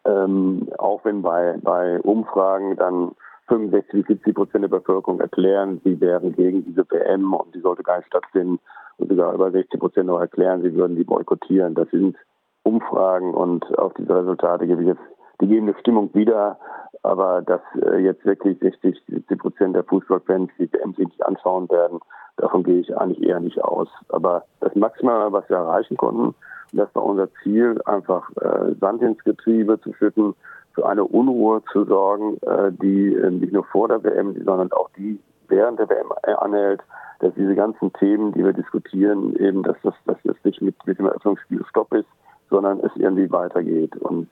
Ähm, 0.05 0.68
auch 0.79 1.05
wenn 1.05 1.23
bei, 1.23 1.57
bei 1.61 2.01
Umfragen 2.01 2.77
dann 2.77 3.12
65 3.53 4.07
70 4.07 4.35
Prozent 4.35 4.65
der 4.65 4.69
Bevölkerung 4.69 5.21
erklären, 5.21 5.81
sie 5.85 6.01
wären 6.01 6.35
gegen 6.35 6.65
diese 6.65 6.87
WM 6.91 7.35
und 7.35 7.55
die 7.55 7.61
sollte 7.61 7.83
gar 7.83 7.99
nicht 7.99 8.07
stattfinden 8.07 8.59
und 8.97 9.11
sogar 9.11 9.35
über 9.35 9.51
60 9.51 9.79
Prozent 9.79 10.07
noch 10.07 10.21
erklären, 10.21 10.62
sie 10.62 10.75
würden 10.75 10.97
die 10.97 11.05
boykottieren. 11.05 11.75
Das 11.75 11.91
sind 11.91 12.17
Umfragen 12.62 13.35
und 13.35 13.79
auf 13.79 13.93
diese 13.95 14.17
Resultate 14.17 14.67
gebe 14.67 14.83
ich 14.83 14.88
jetzt 14.88 15.03
die 15.41 15.49
geben 15.49 15.69
eine 15.69 15.79
Stimmung 15.81 16.15
wieder, 16.15 16.59
aber 17.03 17.43
dass 17.43 17.61
äh, 17.75 17.99
jetzt 17.99 18.25
wirklich 18.25 18.59
60, 18.61 19.03
70 19.09 19.38
Prozent 19.38 19.77
der 19.77 19.85
Fußballfans 19.85 20.51
die 20.59 20.73
WM 20.73 20.95
sich 20.95 21.09
nicht 21.09 21.27
anschauen 21.27 21.69
werden, 21.69 21.99
davon 22.37 22.62
gehe 22.62 22.81
ich 22.81 22.97
eigentlich 22.97 23.23
eher 23.23 23.41
nicht 23.41 23.62
aus. 23.62 23.88
Aber 24.09 24.45
das 24.61 24.75
Maximale, 24.77 25.33
was 25.33 25.49
wir 25.51 25.57
erreichen 25.57 25.97
konnten, 25.97 26.35
das 26.73 26.88
war 26.95 27.05
unser 27.05 27.29
Ziel, 27.43 27.81
einfach 27.85 28.31
äh, 28.41 28.75
Sand 28.81 29.03
ins 29.03 29.23
Getriebe 29.25 29.81
zu 29.81 29.93
schütten, 29.95 30.35
für 30.75 30.87
eine 30.89 31.05
Unruhe 31.05 31.63
zu 31.73 31.85
sorgen, 31.85 32.39
äh, 32.43 32.73
die 32.73 33.15
äh, 33.15 33.31
nicht 33.31 33.53
nur 33.53 33.65
vor 33.65 33.89
der 33.89 34.03
WM, 34.03 34.35
sondern 34.45 34.73
auch 34.73 34.91
die 34.97 35.21
während 35.49 35.79
der 35.79 35.89
WM 35.89 36.13
anhält, 36.39 36.81
dass 37.21 37.35
diese 37.35 37.55
ganzen 37.55 37.93
Themen, 37.95 38.33
die 38.33 38.45
wir 38.45 38.53
diskutieren, 38.53 39.37
eben, 39.37 39.63
dass 39.63 39.77
das, 39.83 39.95
dass 40.07 40.17
das 40.25 40.37
nicht 40.45 40.63
mit, 40.63 40.75
mit 40.87 40.99
dem 40.99 41.07
Eröffnungsspiel 41.07 41.65
Stopp 41.69 41.93
ist, 41.95 42.09
sondern 42.51 42.81
es 42.81 42.91
irgendwie 42.97 43.31
weitergeht. 43.31 43.97
Und 43.97 44.29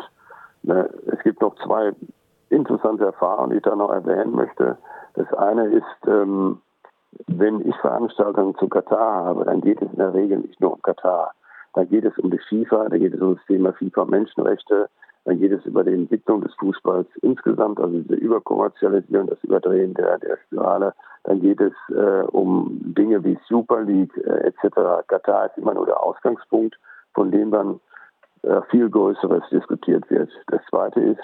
Ne, 0.62 0.90
es 1.06 1.18
gibt 1.22 1.40
noch 1.40 1.54
zwei 1.64 1.92
interessante 2.50 3.04
Erfahrungen, 3.04 3.50
die 3.50 3.56
ich 3.56 3.62
da 3.62 3.74
noch 3.74 3.92
erwähnen 3.92 4.34
möchte. 4.34 4.76
Das 5.14 5.32
eine 5.34 5.66
ist, 5.66 6.06
ähm, 6.06 6.60
wenn 7.26 7.66
ich 7.66 7.74
Veranstaltungen 7.76 8.56
zu 8.58 8.68
Katar 8.68 9.24
habe, 9.24 9.44
dann 9.44 9.60
geht 9.62 9.80
es 9.80 9.90
in 9.90 9.98
der 9.98 10.12
Regel 10.12 10.38
nicht 10.38 10.60
nur 10.60 10.74
um 10.74 10.82
Katar. 10.82 11.32
Da 11.74 11.84
geht 11.84 12.04
es 12.04 12.16
um 12.18 12.30
die 12.30 12.40
FIFA, 12.48 12.88
da 12.88 12.98
geht 12.98 13.14
es 13.14 13.20
um 13.20 13.36
das 13.36 13.44
Thema 13.46 13.72
FIFA-Menschenrechte, 13.72 14.88
dann 15.24 15.38
geht 15.38 15.52
es 15.52 15.64
über 15.66 15.84
die 15.84 15.92
Entwicklung 15.92 16.40
des 16.40 16.54
Fußballs 16.54 17.06
insgesamt, 17.22 17.78
also 17.78 17.98
diese 18.00 18.14
Überkommerzialisierung, 18.14 19.26
das 19.26 19.42
Überdrehen 19.44 19.94
der, 19.94 20.18
der 20.18 20.38
Spirale. 20.46 20.94
Dann 21.24 21.40
geht 21.40 21.60
es 21.60 21.72
äh, 21.90 22.24
um 22.32 22.80
Dinge 22.80 23.22
wie 23.22 23.38
Super 23.46 23.82
League 23.82 24.16
äh, 24.16 24.48
etc. 24.48 25.06
Katar 25.06 25.46
ist 25.46 25.58
immer 25.58 25.74
nur 25.74 25.86
der 25.86 26.02
Ausgangspunkt, 26.02 26.78
von 27.12 27.30
dem 27.30 27.50
dann 27.50 27.80
äh, 28.42 28.62
viel 28.70 28.88
Größeres 28.88 29.42
diskutiert 29.50 30.08
wird. 30.10 30.30
Das 30.46 30.62
Zweite 30.70 31.00
ist, 31.00 31.20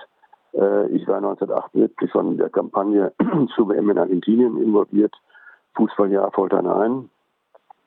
äh, 0.52 0.88
ich 0.88 1.08
war 1.08 1.16
1978 1.16 2.10
schon 2.10 2.32
in 2.32 2.38
der 2.38 2.50
Kampagne 2.50 3.12
zu 3.54 3.68
WM 3.68 3.88
in 3.90 3.98
Argentinien 3.98 4.60
involviert, 4.60 5.14
Fußballjahr 5.74 6.30
Folter 6.32 6.60
Nein. 6.60 7.08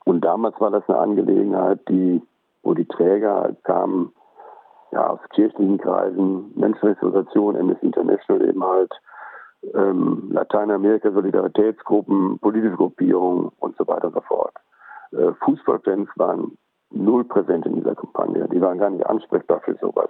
Und 0.05 0.21
damals 0.25 0.59
war 0.59 0.71
das 0.71 0.87
eine 0.89 0.97
Angelegenheit, 0.97 1.79
die, 1.87 2.21
wo 2.63 2.73
die 2.73 2.85
Träger 2.85 3.55
kamen, 3.63 4.11
ja, 4.91 5.07
aus 5.07 5.19
kirchlichen 5.33 5.77
Kreisen, 5.77 6.51
Menschenrechtsorganisationen, 6.55 7.61
Amnesty 7.61 7.87
International 7.87 8.47
eben 8.47 8.63
halt, 8.63 8.91
ähm, 9.73 10.29
Lateinamerika, 10.31 11.11
Solidaritätsgruppen, 11.11 12.39
politische 12.39 12.75
Gruppierungen 12.75 13.51
und 13.59 13.75
so 13.77 13.87
weiter 13.87 14.07
und 14.07 14.13
so 14.13 14.21
fort. 14.21 14.53
Äh, 15.11 15.33
Fußballfans 15.43 16.09
waren 16.15 16.57
null 16.91 17.23
präsent 17.23 17.65
in 17.65 17.75
dieser 17.75 17.95
Kampagne. 17.95 18.47
Die 18.49 18.61
waren 18.61 18.77
gar 18.77 18.89
nicht 18.89 19.05
ansprechbar 19.05 19.61
für 19.61 19.75
sowas. 19.75 20.09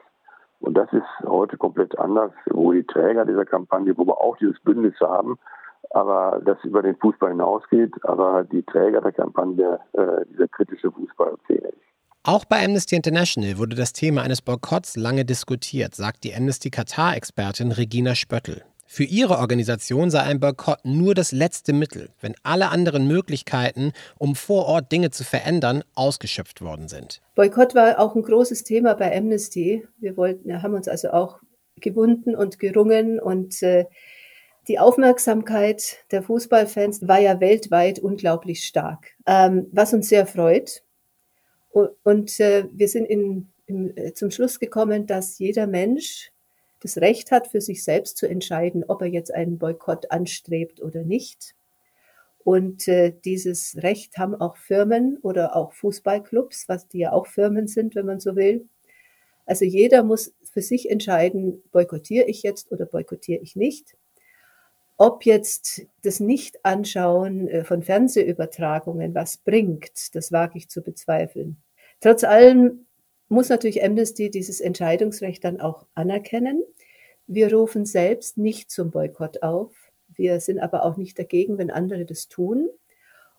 Und 0.59 0.77
das 0.77 0.91
ist 0.91 1.07
heute 1.25 1.57
komplett 1.57 1.97
anders, 1.97 2.31
wo 2.51 2.71
die 2.71 2.83
Träger 2.83 3.25
dieser 3.25 3.45
Kampagne, 3.45 3.97
wo 3.97 4.05
wir 4.05 4.19
auch 4.19 4.37
dieses 4.37 4.59
Bündnis 4.61 4.99
haben, 4.99 5.37
aber 5.91 6.41
das 6.43 6.57
über 6.63 6.81
den 6.81 6.97
Fußball 6.97 7.31
hinausgeht, 7.31 7.93
aber 8.03 8.43
die 8.43 8.63
Träger 8.63 9.01
der 9.01 9.13
Kampagne 9.13 9.79
äh, 9.93 10.25
dieser 10.31 10.47
kritische 10.49 10.91
Fußball 10.91 11.35
fehlen. 11.47 11.73
Auch 12.23 12.43
bei 12.43 12.65
Amnesty 12.65 12.97
International 12.97 13.58
wurde 13.58 13.77
das 13.77 13.93
Thema 13.93 14.23
eines 14.23 14.41
Boykotts 14.41 14.97
lange 14.97 15.23
diskutiert, 15.23 15.95
sagt 15.95 16.25
die 16.25 16.36
Amnesty 16.36 16.69
Katar-Expertin 16.69 17.71
Regina 17.71 18.13
Spöttl. 18.13 18.62
Für 18.86 19.05
ihre 19.05 19.38
Organisation 19.38 20.12
sei 20.12 20.21
ein 20.23 20.41
Boykott 20.41 20.79
nur 20.84 21.15
das 21.15 21.32
letzte 21.32 21.71
Mittel, 21.71 22.10
wenn 22.19 22.36
alle 22.43 22.69
anderen 22.69 23.08
Möglichkeiten, 23.08 23.93
um 24.17 24.36
vor 24.36 24.65
Ort 24.65 24.91
Dinge 24.91 25.12
zu 25.12 25.23
verändern, 25.23 25.84
ausgeschöpft 25.95 26.62
worden 26.62 26.89
sind. 26.89 27.21
Boykott 27.36 27.73
war 27.73 27.97
auch 27.99 28.15
ein 28.15 28.23
großes 28.23 28.65
Thema 28.65 28.95
bei 28.95 29.15
Amnesty. 29.15 29.88
Wir 29.99 30.17
wollten, 30.17 30.62
haben 30.62 30.73
uns 30.73 30.89
also 30.89 31.12
auch 31.12 31.39
gewunden 31.79 32.36
und 32.36 32.60
gerungen 32.60 33.21
und 33.21 33.63
äh, 33.63 33.86
die 34.67 34.77
Aufmerksamkeit 34.77 35.99
der 36.12 36.21
Fußballfans 36.21 37.08
war 37.08 37.19
ja 37.19 37.39
weltweit 37.39 37.99
unglaublich 37.99 38.65
stark, 38.65 39.12
ähm, 39.25 39.67
was 39.71 39.93
uns 39.93 40.10
sehr 40.10 40.25
freut. 40.25 40.84
Und, 41.71 41.89
und 42.03 42.39
äh, 42.39 42.65
wir 42.71 42.88
sind 42.88 43.05
in, 43.05 43.49
in, 43.65 43.95
äh, 43.97 44.13
zum 44.13 44.32
Schluss 44.32 44.60
gekommen, 44.60 45.08
dass 45.08 45.39
jeder 45.39 45.67
Mensch 45.67 46.32
das 46.82 46.97
Recht 46.97 47.32
hat, 47.32 47.47
für 47.47 47.62
sich 47.62 47.84
selbst 47.84 48.17
zu 48.17 48.27
entscheiden, 48.27 48.84
ob 48.88 49.01
er 49.01 49.08
jetzt 49.08 49.34
einen 49.34 49.58
Boykott 49.58 50.12
anstrebt 50.12 50.82
oder 50.82 51.03
nicht. 51.03 51.55
Und 52.43 52.88
äh, 52.88 53.13
dieses 53.25 53.77
Recht 53.84 54.17
haben 54.17 54.34
auch 54.34 54.58
Firmen 54.58 55.17
oder 55.21 55.55
auch 55.55 55.73
Fußballclubs, 55.73 56.69
was 56.69 56.88
die 56.88 56.99
ja 56.99 57.12
auch 57.12 57.27
Firmen 57.27 57.67
sind, 57.67 57.95
wenn 57.95 58.05
man 58.05 58.19
so 58.19 58.36
will. 58.36 58.67
Also 59.45 59.65
jeder 59.65 60.03
muss 60.03 60.34
für 60.43 60.62
sich 60.62 60.89
entscheiden, 60.89 61.62
boykottiere 61.71 62.25
ich 62.25 62.43
jetzt 62.43 62.71
oder 62.71 62.86
boykottiere 62.86 63.41
ich 63.41 63.55
nicht. 63.55 63.95
Ob 65.01 65.23
jetzt 65.23 65.83
das 66.01 66.19
Nicht-Anschauen 66.19 67.47
äh, 67.47 67.63
von 67.63 67.81
Fernsehübertragungen 67.81 69.15
was 69.15 69.38
bringt, 69.38 70.13
das 70.13 70.33
wage 70.33 70.57
ich 70.57 70.67
zu 70.67 70.81
bezweifeln. 70.81 71.55
Trotz 72.01 72.25
allem 72.25 72.85
muss 73.29 73.47
natürlich 73.47 73.81
Amnesty 73.81 74.29
dieses 74.29 74.59
Entscheidungsrecht 74.59 75.41
dann 75.45 75.62
auch 75.62 75.85
anerkennen. 75.95 76.63
Wir 77.27 77.53
rufen 77.53 77.85
selbst 77.85 78.38
nicht 78.38 78.71
zum 78.71 78.91
Boykott 78.91 79.41
auf. 79.41 79.71
Wir 80.09 80.41
sind 80.41 80.59
aber 80.59 80.83
auch 80.83 80.97
nicht 80.97 81.17
dagegen, 81.17 81.57
wenn 81.57 81.71
andere 81.71 82.03
das 82.03 82.27
tun. 82.27 82.67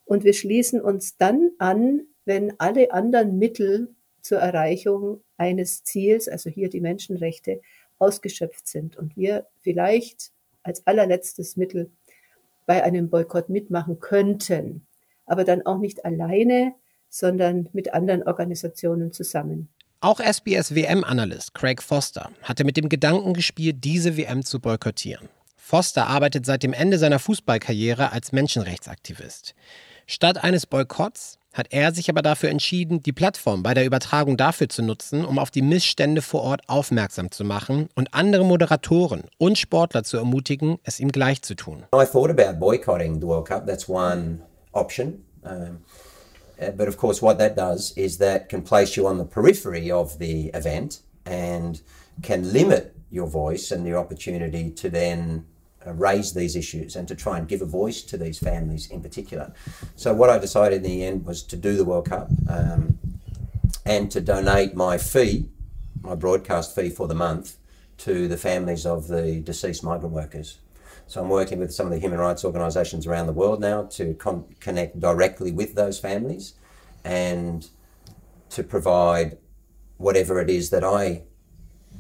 Und 0.06 0.24
wir 0.24 0.32
schließen 0.32 0.80
uns 0.80 1.18
dann 1.18 1.50
an, 1.58 2.06
wenn 2.24 2.58
alle 2.58 2.90
anderen 2.90 3.38
Mittel 3.38 3.94
zur 4.22 4.38
Erreichung 4.38 5.22
eines 5.36 5.84
Ziels, 5.84 6.26
also 6.26 6.48
hier 6.48 6.70
die 6.70 6.80
Menschenrechte, 6.80 7.60
ausgeschöpft 7.98 8.66
sind 8.66 8.96
und 8.96 9.14
wir 9.14 9.46
vielleicht 9.58 10.32
als 10.62 10.86
allerletztes 10.86 11.56
Mittel 11.56 11.90
bei 12.66 12.82
einem 12.82 13.10
Boykott 13.10 13.48
mitmachen 13.48 13.98
könnten, 14.00 14.86
aber 15.26 15.44
dann 15.44 15.66
auch 15.66 15.78
nicht 15.78 16.04
alleine, 16.04 16.74
sondern 17.08 17.68
mit 17.72 17.92
anderen 17.92 18.22
Organisationen 18.22 19.12
zusammen. 19.12 19.68
Auch 20.00 20.20
SBS 20.20 20.74
WM-Analyst 20.74 21.52
Craig 21.52 21.82
Foster 21.82 22.30
hatte 22.42 22.64
mit 22.64 22.76
dem 22.76 22.88
Gedanken 22.88 23.34
gespielt, 23.34 23.84
diese 23.84 24.16
WM 24.16 24.44
zu 24.44 24.60
boykottieren. 24.60 25.28
Foster 25.56 26.06
arbeitet 26.06 26.46
seit 26.46 26.62
dem 26.62 26.72
Ende 26.72 26.98
seiner 26.98 27.18
Fußballkarriere 27.18 28.12
als 28.12 28.32
Menschenrechtsaktivist. 28.32 29.54
Statt 30.06 30.42
eines 30.42 30.66
Boykotts 30.66 31.39
hat 31.52 31.68
er 31.70 31.92
sich 31.92 32.08
aber 32.08 32.22
dafür 32.22 32.50
entschieden, 32.50 33.02
die 33.02 33.12
Plattform 33.12 33.62
bei 33.62 33.74
der 33.74 33.84
Übertragung 33.84 34.36
dafür 34.36 34.68
zu 34.68 34.82
nutzen, 34.82 35.24
um 35.24 35.38
auf 35.38 35.50
die 35.50 35.62
Missstände 35.62 36.22
vor 36.22 36.42
Ort 36.42 36.62
aufmerksam 36.68 37.30
zu 37.30 37.44
machen 37.44 37.88
und 37.94 38.14
andere 38.14 38.44
Moderatoren 38.44 39.24
und 39.38 39.58
Sportler 39.58 40.04
zu 40.04 40.16
ermutigen, 40.16 40.78
es 40.84 41.00
ihm 41.00 41.10
gleich 41.10 41.42
zu 41.42 41.54
tun. 41.54 41.84
I 41.94 42.04
thought 42.04 42.30
about 42.30 42.58
boycotting 42.58 43.20
the 43.20 43.26
World 43.26 43.48
Cup. 43.48 43.66
That's 43.66 43.88
one 43.88 44.40
option. 44.72 45.24
Um 45.42 45.78
Uh, 46.60 46.70
but 46.70 46.88
of 46.88 46.96
course, 46.96 47.22
what 47.22 47.38
that 47.38 47.56
does 47.56 47.92
is 47.96 48.18
that 48.18 48.48
can 48.48 48.62
place 48.62 48.96
you 48.96 49.06
on 49.06 49.16
the 49.16 49.24
periphery 49.24 49.90
of 49.90 50.18
the 50.18 50.50
event 50.52 51.00
and 51.24 51.80
can 52.22 52.52
limit 52.52 52.94
your 53.10 53.26
voice 53.26 53.70
and 53.70 53.86
your 53.86 53.98
opportunity 53.98 54.70
to 54.70 54.90
then 54.90 55.46
raise 55.86 56.34
these 56.34 56.56
issues 56.56 56.96
and 56.96 57.08
to 57.08 57.14
try 57.14 57.38
and 57.38 57.48
give 57.48 57.62
a 57.62 57.66
voice 57.66 58.02
to 58.02 58.18
these 58.18 58.38
families 58.38 58.90
in 58.90 59.00
particular. 59.00 59.52
So, 59.96 60.12
what 60.14 60.30
I 60.30 60.38
decided 60.38 60.76
in 60.76 60.82
the 60.82 61.04
end 61.04 61.24
was 61.24 61.42
to 61.44 61.56
do 61.56 61.76
the 61.76 61.84
World 61.84 62.06
Cup 62.06 62.28
um, 62.48 62.98
and 63.86 64.10
to 64.10 64.20
donate 64.20 64.74
my 64.74 64.98
fee, 64.98 65.48
my 66.02 66.14
broadcast 66.14 66.74
fee 66.74 66.90
for 66.90 67.08
the 67.08 67.14
month, 67.14 67.56
to 67.98 68.28
the 68.28 68.36
families 68.36 68.86
of 68.86 69.08
the 69.08 69.40
deceased 69.40 69.84
migrant 69.84 70.14
workers. 70.14 70.58
So 71.06 71.20
I'm 71.20 71.28
working 71.28 71.58
with 71.58 71.74
some 71.74 71.86
of 71.86 71.92
the 71.92 71.98
human 71.98 72.20
rights 72.20 72.44
organisations 72.44 73.06
around 73.06 73.26
the 73.26 73.32
world 73.32 73.60
now 73.60 73.82
to 73.84 74.14
con- 74.14 74.44
connect 74.60 75.00
directly 75.00 75.50
with 75.50 75.74
those 75.74 75.98
families 75.98 76.54
and 77.04 77.68
to 78.50 78.62
provide 78.62 79.38
whatever 79.96 80.40
it 80.40 80.48
is 80.48 80.70
that 80.70 80.84
I 80.84 81.22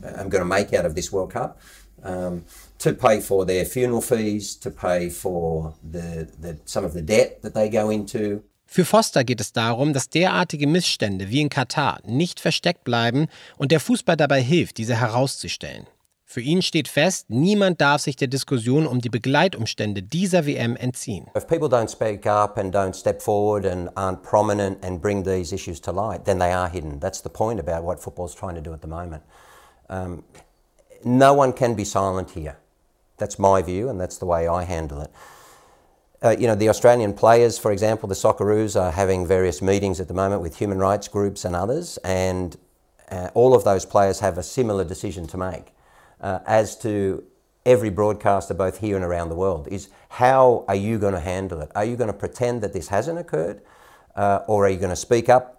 am 0.04 0.28
going 0.28 0.42
to 0.42 0.44
make 0.44 0.72
out 0.72 0.86
of 0.86 0.94
this 0.94 1.10
World 1.12 1.32
Cup. 1.32 1.60
Um, 2.02 2.44
to 2.78 2.94
pay 2.94 3.20
for 3.20 3.46
their 3.46 3.66
funeral 3.66 4.00
fees, 4.00 4.58
to 4.60 4.70
pay 4.70 5.10
for 5.10 5.74
the, 5.82 6.26
the, 6.40 6.58
some 6.64 6.86
of 6.86 6.94
the 6.94 7.02
debt 7.02 7.42
that 7.42 7.52
they 7.54 7.68
go 7.68 7.90
into. 7.90 8.42
Für 8.64 8.84
Foster 8.84 9.24
geht 9.24 9.40
es 9.40 9.52
darum, 9.52 9.92
dass 9.92 10.10
derartige 10.10 10.66
Missstände 10.66 11.28
wie 11.28 11.40
in 11.40 11.48
Katar 11.48 11.98
nicht 12.04 12.38
versteckt 12.38 12.84
bleiben 12.84 13.26
und 13.58 13.72
der 13.72 13.80
Fußball 13.80 14.16
dabei 14.16 14.40
hilft, 14.40 14.78
diese 14.78 14.94
herauszustellen. 14.94 15.86
Für 16.24 16.40
ihn 16.40 16.62
steht 16.62 16.86
fest, 16.86 17.28
niemand 17.28 17.80
darf 17.80 18.02
sich 18.02 18.14
der 18.14 18.28
Diskussion 18.28 18.86
um 18.86 19.00
die 19.00 19.08
Begleitumstände 19.08 20.04
dieser 20.04 20.46
WM 20.46 20.76
entziehen. 20.76 21.26
If 21.36 21.48
people 21.48 21.66
don't 21.66 21.88
speak 21.88 22.24
up 22.24 22.56
and 22.56 22.72
don't 22.72 22.94
step 22.94 23.20
forward 23.20 23.66
and 23.66 23.88
aren't 23.96 24.22
prominent 24.22 24.84
and 24.84 25.02
bring 25.02 25.24
these 25.24 25.52
issues 25.52 25.80
to 25.80 25.90
light, 25.90 26.24
then 26.24 26.38
they 26.38 26.52
are 26.52 26.70
hidden. 26.70 27.00
That's 27.00 27.20
the 27.20 27.28
point 27.28 27.58
about 27.58 27.84
what 27.84 28.00
football's 28.00 28.36
trying 28.36 28.54
to 28.54 28.62
do 28.62 28.72
at 28.72 28.80
the 28.80 28.86
moment. 28.86 29.24
Um, 29.88 30.22
no 31.04 31.34
one 31.34 31.52
can 31.52 31.74
be 31.74 31.84
silent 31.84 32.32
here. 32.32 32.58
That's 33.18 33.38
my 33.38 33.62
view, 33.62 33.88
and 33.88 34.00
that's 34.00 34.18
the 34.18 34.26
way 34.26 34.48
I 34.48 34.64
handle 34.64 35.00
it. 35.00 35.10
Uh, 36.22 36.36
you 36.38 36.46
know, 36.46 36.54
the 36.54 36.68
Australian 36.68 37.14
players, 37.14 37.58
for 37.58 37.72
example, 37.72 38.08
the 38.08 38.14
Socceroos 38.14 38.78
are 38.80 38.90
having 38.90 39.26
various 39.26 39.62
meetings 39.62 40.00
at 40.00 40.08
the 40.08 40.14
moment 40.14 40.42
with 40.42 40.58
human 40.58 40.78
rights 40.78 41.08
groups 41.08 41.44
and 41.44 41.56
others, 41.56 41.98
and 41.98 42.56
uh, 43.10 43.30
all 43.34 43.54
of 43.54 43.64
those 43.64 43.86
players 43.86 44.20
have 44.20 44.36
a 44.36 44.42
similar 44.42 44.84
decision 44.84 45.26
to 45.28 45.38
make 45.38 45.72
uh, 46.20 46.40
as 46.46 46.76
to 46.78 47.24
every 47.64 47.90
broadcaster, 47.90 48.54
both 48.54 48.80
here 48.80 48.96
and 48.96 49.04
around 49.04 49.28
the 49.28 49.34
world, 49.34 49.68
is 49.68 49.88
how 50.08 50.64
are 50.68 50.74
you 50.74 50.98
going 50.98 51.14
to 51.14 51.20
handle 51.20 51.60
it? 51.60 51.70
Are 51.74 51.84
you 51.84 51.96
going 51.96 52.08
to 52.08 52.18
pretend 52.18 52.62
that 52.62 52.72
this 52.72 52.88
hasn't 52.88 53.18
occurred, 53.18 53.60
uh, 54.16 54.40
or 54.46 54.66
are 54.66 54.68
you 54.68 54.78
going 54.78 54.90
to 54.90 54.96
speak 54.96 55.28
up? 55.28 55.56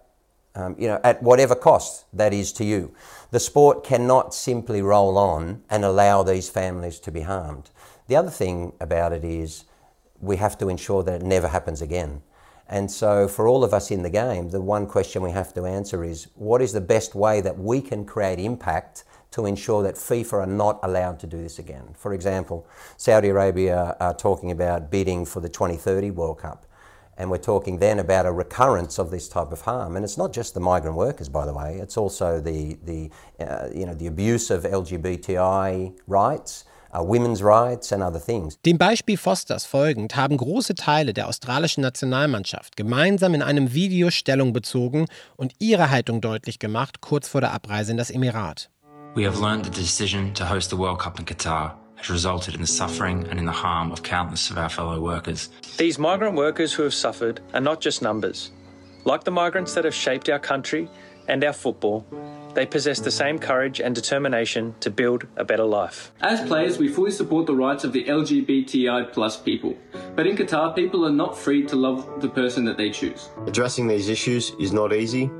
Um, 0.54 0.76
you 0.78 0.86
know, 0.86 1.00
at 1.02 1.22
whatever 1.22 1.54
cost 1.54 2.04
that 2.12 2.34
is 2.34 2.52
to 2.54 2.64
you. 2.64 2.94
The 3.32 3.40
sport 3.40 3.82
cannot 3.82 4.34
simply 4.34 4.82
roll 4.82 5.16
on 5.16 5.62
and 5.70 5.86
allow 5.86 6.22
these 6.22 6.50
families 6.50 7.00
to 7.00 7.10
be 7.10 7.22
harmed. 7.22 7.70
The 8.06 8.14
other 8.14 8.28
thing 8.28 8.74
about 8.78 9.14
it 9.14 9.24
is 9.24 9.64
we 10.20 10.36
have 10.36 10.58
to 10.58 10.68
ensure 10.68 11.02
that 11.02 11.22
it 11.22 11.24
never 11.24 11.48
happens 11.48 11.80
again. 11.80 12.20
And 12.68 12.90
so, 12.90 13.26
for 13.28 13.48
all 13.48 13.64
of 13.64 13.72
us 13.72 13.90
in 13.90 14.02
the 14.02 14.10
game, 14.10 14.50
the 14.50 14.60
one 14.60 14.86
question 14.86 15.22
we 15.22 15.30
have 15.30 15.54
to 15.54 15.64
answer 15.64 16.04
is 16.04 16.28
what 16.34 16.60
is 16.60 16.74
the 16.74 16.82
best 16.82 17.14
way 17.14 17.40
that 17.40 17.58
we 17.58 17.80
can 17.80 18.04
create 18.04 18.38
impact 18.38 19.04
to 19.30 19.46
ensure 19.46 19.82
that 19.82 19.94
FIFA 19.94 20.32
are 20.34 20.46
not 20.46 20.78
allowed 20.82 21.18
to 21.20 21.26
do 21.26 21.38
this 21.38 21.58
again. 21.58 21.94
For 21.96 22.12
example, 22.12 22.66
Saudi 22.98 23.30
Arabia 23.30 23.96
are 23.98 24.12
talking 24.12 24.50
about 24.50 24.90
bidding 24.90 25.24
for 25.24 25.40
the 25.40 25.48
2030 25.48 26.10
World 26.10 26.38
Cup. 26.38 26.66
And 27.18 27.30
we're 27.30 27.38
talking 27.38 27.78
then 27.78 27.98
about 27.98 28.26
a 28.26 28.32
recurrence 28.32 28.98
of 28.98 29.10
this 29.10 29.28
type 29.28 29.52
of 29.52 29.62
harm. 29.62 29.96
And 29.96 30.04
it's 30.04 30.16
not 30.16 30.32
just 30.32 30.54
the 30.54 30.60
migrant 30.60 30.96
workers, 30.96 31.28
by 31.28 31.44
the 31.44 31.52
way. 31.52 31.78
It's 31.78 31.96
also 31.96 32.40
the, 32.40 32.78
the, 32.84 33.10
uh, 33.40 33.68
you 33.74 33.86
know, 33.86 33.94
the 33.94 34.06
abuse 34.06 34.50
of 34.50 34.64
LGBTI 34.64 35.92
rights, 36.06 36.64
uh, 36.92 37.02
women's 37.02 37.42
rights 37.42 37.92
and 37.92 38.02
other 38.02 38.18
things. 38.18 38.58
Dem 38.64 38.78
Beispiel 38.78 39.18
Fosters 39.18 39.66
folgend 39.66 40.16
haben 40.16 40.36
große 40.36 40.74
Teile 40.74 41.12
der 41.12 41.28
australischen 41.28 41.82
Nationalmannschaft 41.82 42.76
gemeinsam 42.76 43.34
in 43.34 43.42
einem 43.42 43.74
Video 43.74 44.10
Stellung 44.10 44.52
bezogen 44.52 45.06
und 45.36 45.52
ihre 45.58 45.90
Haltung 45.90 46.20
deutlich 46.20 46.58
gemacht, 46.58 47.00
kurz 47.00 47.28
vor 47.28 47.40
der 47.40 47.52
Abreise 47.52 47.92
in 47.92 47.98
das 47.98 48.10
Emirat. 48.10 48.70
We 49.14 49.26
have 49.26 49.38
learned 49.38 49.66
the 49.66 49.70
decision 49.70 50.32
to 50.34 50.48
host 50.48 50.70
the 50.70 50.78
World 50.78 50.98
Cup 50.98 51.18
in 51.18 51.26
Qatar 51.26 51.81
has 52.02 52.10
resulted 52.10 52.54
in 52.54 52.60
the 52.60 52.66
suffering 52.66 53.26
and 53.28 53.38
in 53.38 53.46
the 53.46 53.52
harm 53.52 53.92
of 53.92 54.02
countless 54.02 54.50
of 54.50 54.58
our 54.58 54.68
fellow 54.68 55.00
workers. 55.00 55.48
These 55.76 55.98
migrant 55.98 56.36
workers 56.36 56.72
who 56.72 56.82
have 56.82 56.94
suffered 56.94 57.40
are 57.54 57.60
not 57.60 57.80
just 57.80 58.02
numbers. 58.02 58.50
Like 59.04 59.24
the 59.24 59.30
migrants 59.30 59.74
that 59.74 59.84
have 59.84 59.94
shaped 59.94 60.28
our 60.28 60.38
country 60.38 60.88
and 61.28 61.42
our 61.44 61.52
football, 61.52 62.04
they 62.54 62.66
possess 62.66 63.00
the 63.00 63.10
same 63.10 63.38
courage 63.38 63.80
and 63.80 63.94
determination 63.94 64.74
to 64.80 64.90
build 64.90 65.26
a 65.36 65.44
better 65.44 65.64
life. 65.64 66.12
As 66.20 66.46
players, 66.46 66.78
we 66.78 66.88
fully 66.88 67.10
support 67.10 67.46
the 67.46 67.54
rights 67.54 67.84
of 67.84 67.92
the 67.92 68.04
LGBTI 68.04 69.12
plus 69.12 69.36
people. 69.38 69.76
But 70.14 70.26
in 70.26 70.36
Qatar, 70.36 70.74
people 70.74 71.06
are 71.06 71.12
not 71.12 71.38
free 71.38 71.64
to 71.66 71.76
love 71.76 72.20
the 72.20 72.28
person 72.28 72.64
that 72.66 72.76
they 72.76 72.90
choose. 72.90 73.30
Addressing 73.46 73.86
these 73.86 74.08
issues 74.08 74.50
is 74.60 74.72
not 74.72 74.92
easy, 74.92 75.30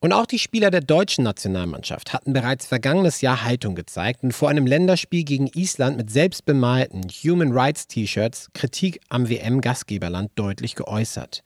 Und 0.00 0.12
auch 0.12 0.26
die 0.26 0.38
Spieler 0.38 0.70
der 0.70 0.80
deutschen 0.80 1.24
Nationalmannschaft 1.24 2.12
hatten 2.12 2.32
bereits 2.32 2.66
vergangenes 2.66 3.20
Jahr 3.20 3.44
Haltung 3.44 3.74
gezeigt 3.74 4.22
und 4.22 4.32
vor 4.32 4.48
einem 4.48 4.66
Länderspiel 4.66 5.24
gegen 5.24 5.48
Island 5.54 5.96
mit 5.96 6.10
selbstbemalten 6.10 7.02
Human 7.08 7.52
Rights 7.52 7.86
T-Shirts 7.86 8.50
Kritik 8.54 9.00
am 9.08 9.28
WM-Gastgeberland 9.28 10.30
deutlich 10.34 10.74
geäußert. 10.74 11.42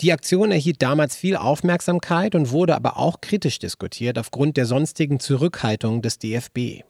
Die 0.00 0.12
Aktion 0.12 0.50
erhielt 0.50 0.80
damals 0.80 1.14
viel 1.14 1.36
Aufmerksamkeit 1.36 2.34
und 2.34 2.52
wurde 2.52 2.74
aber 2.74 2.96
auch 2.96 3.20
kritisch 3.20 3.58
diskutiert 3.58 4.18
aufgrund 4.18 4.56
der 4.56 4.64
sonstigen 4.64 5.20
Zurückhaltung 5.20 6.00
des 6.00 6.18
DFB. 6.18 6.84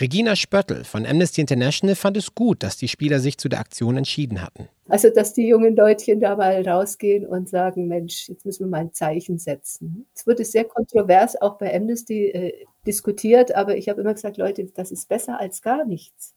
Regina 0.00 0.36
Spöttl 0.36 0.84
von 0.84 1.06
Amnesty 1.06 1.40
International 1.40 1.96
fand 1.96 2.16
es 2.16 2.34
gut, 2.34 2.62
dass 2.62 2.76
die 2.76 2.88
Spieler 2.88 3.20
sich 3.20 3.38
zu 3.38 3.48
der 3.48 3.60
Aktion 3.60 3.96
entschieden 3.96 4.42
hatten. 4.42 4.68
Also, 4.88 5.10
dass 5.10 5.34
die 5.34 5.46
jungen 5.46 5.76
Leutchen 5.76 6.20
da 6.20 6.36
mal 6.36 6.66
rausgehen 6.66 7.26
und 7.26 7.48
sagen, 7.48 7.88
Mensch, 7.88 8.28
jetzt 8.28 8.46
müssen 8.46 8.64
wir 8.64 8.70
mal 8.70 8.80
ein 8.80 8.92
Zeichen 8.92 9.38
setzen. 9.38 10.06
Es 10.14 10.26
wurde 10.26 10.44
sehr 10.44 10.64
kontrovers 10.64 11.40
auch 11.40 11.58
bei 11.58 11.74
Amnesty 11.74 12.28
äh, 12.28 12.66
diskutiert, 12.86 13.54
aber 13.54 13.76
ich 13.76 13.88
habe 13.88 14.00
immer 14.00 14.14
gesagt, 14.14 14.36
Leute, 14.38 14.64
das 14.74 14.90
ist 14.90 15.08
besser 15.08 15.38
als 15.38 15.62
gar 15.62 15.84
nichts. 15.84 16.34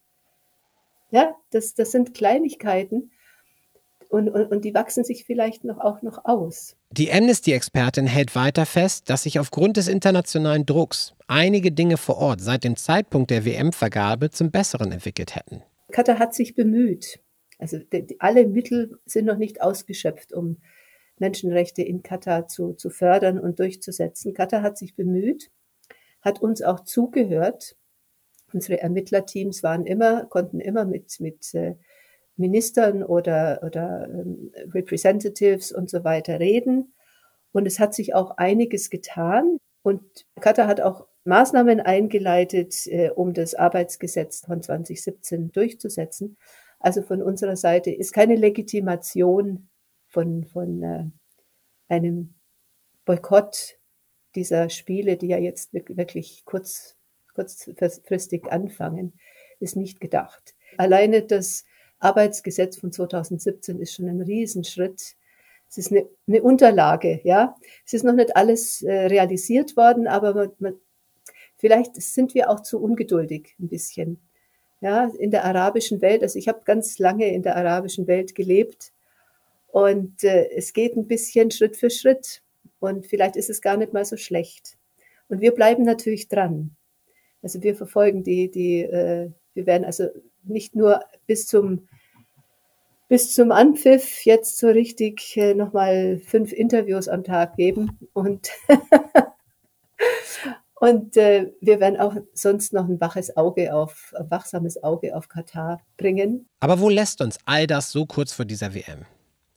Ja, 1.11 1.35
das, 1.51 1.73
das 1.73 1.91
sind 1.91 2.13
Kleinigkeiten 2.13 3.11
und, 4.11 4.29
und, 4.29 4.51
und 4.51 4.65
die 4.65 4.73
wachsen 4.73 5.03
sich 5.03 5.23
vielleicht 5.23 5.63
noch, 5.63 5.79
auch 5.79 6.01
noch 6.01 6.25
aus. 6.25 6.75
Die 6.91 7.11
Amnesty-Expertin 7.11 8.07
hält 8.07 8.35
weiter 8.35 8.65
fest, 8.65 9.09
dass 9.09 9.23
sich 9.23 9.39
aufgrund 9.39 9.77
des 9.77 9.87
internationalen 9.87 10.65
Drucks 10.65 11.13
einige 11.27 11.71
Dinge 11.71 11.95
vor 11.95 12.17
Ort 12.17 12.41
seit 12.41 12.65
dem 12.65 12.75
Zeitpunkt 12.75 13.31
der 13.31 13.45
WM-Vergabe 13.45 14.29
zum 14.29 14.51
Besseren 14.51 14.91
entwickelt 14.91 15.35
hätten. 15.35 15.63
Katar 15.91 16.19
hat 16.19 16.35
sich 16.35 16.55
bemüht. 16.55 17.21
Also 17.57 17.77
die, 17.77 18.19
alle 18.19 18.47
Mittel 18.47 18.99
sind 19.05 19.25
noch 19.25 19.37
nicht 19.37 19.61
ausgeschöpft, 19.61 20.33
um 20.33 20.57
Menschenrechte 21.17 21.81
in 21.81 22.03
Katar 22.03 22.47
zu, 22.47 22.73
zu 22.73 22.89
fördern 22.89 23.39
und 23.39 23.59
durchzusetzen. 23.59 24.33
Katar 24.33 24.61
hat 24.61 24.77
sich 24.77 24.95
bemüht, 24.95 25.51
hat 26.21 26.41
uns 26.41 26.61
auch 26.61 26.81
zugehört. 26.81 27.77
Unsere 28.51 28.81
Ermittlerteams 28.81 29.63
waren 29.63 29.85
immer, 29.85 30.25
konnten 30.25 30.59
immer 30.59 30.83
mit, 30.83 31.21
mit 31.21 31.53
äh, 31.53 31.75
Ministern 32.37 33.03
oder, 33.03 33.61
oder 33.63 34.07
ähm, 34.09 34.51
Representatives 34.73 35.71
und 35.71 35.89
so 35.89 36.03
weiter 36.03 36.39
reden. 36.39 36.93
Und 37.51 37.65
es 37.65 37.79
hat 37.79 37.93
sich 37.93 38.15
auch 38.15 38.31
einiges 38.37 38.89
getan. 38.89 39.57
Und 39.83 40.01
Katar 40.39 40.67
hat 40.67 40.81
auch 40.81 41.07
Maßnahmen 41.23 41.79
eingeleitet, 41.79 42.87
äh, 42.87 43.09
um 43.09 43.33
das 43.33 43.53
Arbeitsgesetz 43.55 44.45
von 44.45 44.61
2017 44.61 45.51
durchzusetzen. 45.51 46.37
Also 46.79 47.03
von 47.03 47.21
unserer 47.21 47.55
Seite 47.55 47.91
ist 47.91 48.13
keine 48.13 48.35
Legitimation 48.35 49.69
von, 50.07 50.45
von 50.45 50.83
äh, 50.83 51.05
einem 51.89 52.33
Boykott 53.05 53.77
dieser 54.35 54.69
Spiele, 54.69 55.17
die 55.17 55.27
ja 55.27 55.37
jetzt 55.37 55.73
wirklich 55.73 56.43
kurz, 56.45 56.97
kurzfristig 57.35 58.51
anfangen, 58.51 59.13
ist 59.59 59.75
nicht 59.75 59.99
gedacht. 59.99 60.55
Alleine 60.77 61.21
das 61.21 61.65
Arbeitsgesetz 62.01 62.77
von 62.77 62.91
2017 62.91 63.79
ist 63.79 63.93
schon 63.93 64.09
ein 64.09 64.21
Riesenschritt. 64.21 65.15
Es 65.69 65.77
ist 65.77 65.91
eine, 65.91 66.05
eine 66.27 66.41
Unterlage, 66.41 67.21
ja. 67.23 67.55
Es 67.85 67.93
ist 67.93 68.03
noch 68.03 68.13
nicht 68.13 68.35
alles 68.35 68.81
äh, 68.81 69.05
realisiert 69.05 69.77
worden, 69.77 70.07
aber 70.07 70.33
man, 70.33 70.51
man, 70.59 70.73
vielleicht 71.57 71.95
sind 72.01 72.33
wir 72.33 72.49
auch 72.49 72.61
zu 72.61 72.81
ungeduldig 72.81 73.55
ein 73.59 73.69
bisschen. 73.69 74.19
Ja, 74.81 75.11
in 75.19 75.29
der 75.29 75.45
arabischen 75.45 76.01
Welt, 76.01 76.23
also 76.23 76.39
ich 76.39 76.47
habe 76.47 76.61
ganz 76.65 76.97
lange 76.97 77.31
in 77.31 77.43
der 77.43 77.55
arabischen 77.55 78.07
Welt 78.07 78.33
gelebt 78.33 78.91
und 79.67 80.23
äh, 80.23 80.49
es 80.55 80.73
geht 80.73 80.97
ein 80.97 81.07
bisschen 81.07 81.51
Schritt 81.51 81.77
für 81.77 81.91
Schritt 81.91 82.41
und 82.79 83.05
vielleicht 83.05 83.35
ist 83.35 83.51
es 83.51 83.61
gar 83.61 83.77
nicht 83.77 83.93
mal 83.93 84.05
so 84.05 84.17
schlecht. 84.17 84.77
Und 85.29 85.39
wir 85.39 85.51
bleiben 85.53 85.83
natürlich 85.83 86.27
dran. 86.27 86.75
Also 87.43 87.61
wir 87.61 87.75
verfolgen 87.75 88.23
die, 88.23 88.49
die, 88.49 88.81
äh, 88.81 89.29
wir 89.53 89.65
werden 89.67 89.85
also 89.85 90.09
nicht 90.43 90.75
nur 90.75 91.01
bis 91.27 91.47
zum 91.47 91.87
bis 93.07 93.33
zum 93.33 93.51
Anpfiff 93.51 94.25
jetzt 94.25 94.57
so 94.57 94.67
richtig 94.67 95.35
äh, 95.35 95.53
nochmal 95.53 96.21
fünf 96.25 96.53
Interviews 96.53 97.09
am 97.09 97.25
Tag 97.25 97.57
geben 97.57 97.99
und 98.13 98.49
Und 100.81 101.15
äh, 101.15 101.51
wir 101.61 101.79
werden 101.79 101.99
auch 101.99 102.15
sonst 102.33 102.73
noch 102.73 102.89
ein 102.89 102.99
waches 102.99 103.37
Auge 103.37 103.71
auf, 103.71 104.15
ein 104.17 104.31
wachsames 104.31 104.81
Auge 104.81 105.15
auf 105.15 105.29
Katar 105.29 105.79
bringen. 105.95 106.49
Aber 106.59 106.79
wo 106.79 106.89
lässt 106.89 107.21
uns 107.21 107.37
all 107.45 107.67
das 107.67 107.91
so 107.91 108.07
kurz 108.07 108.33
vor 108.33 108.45
dieser 108.45 108.73
WM? 108.73 109.05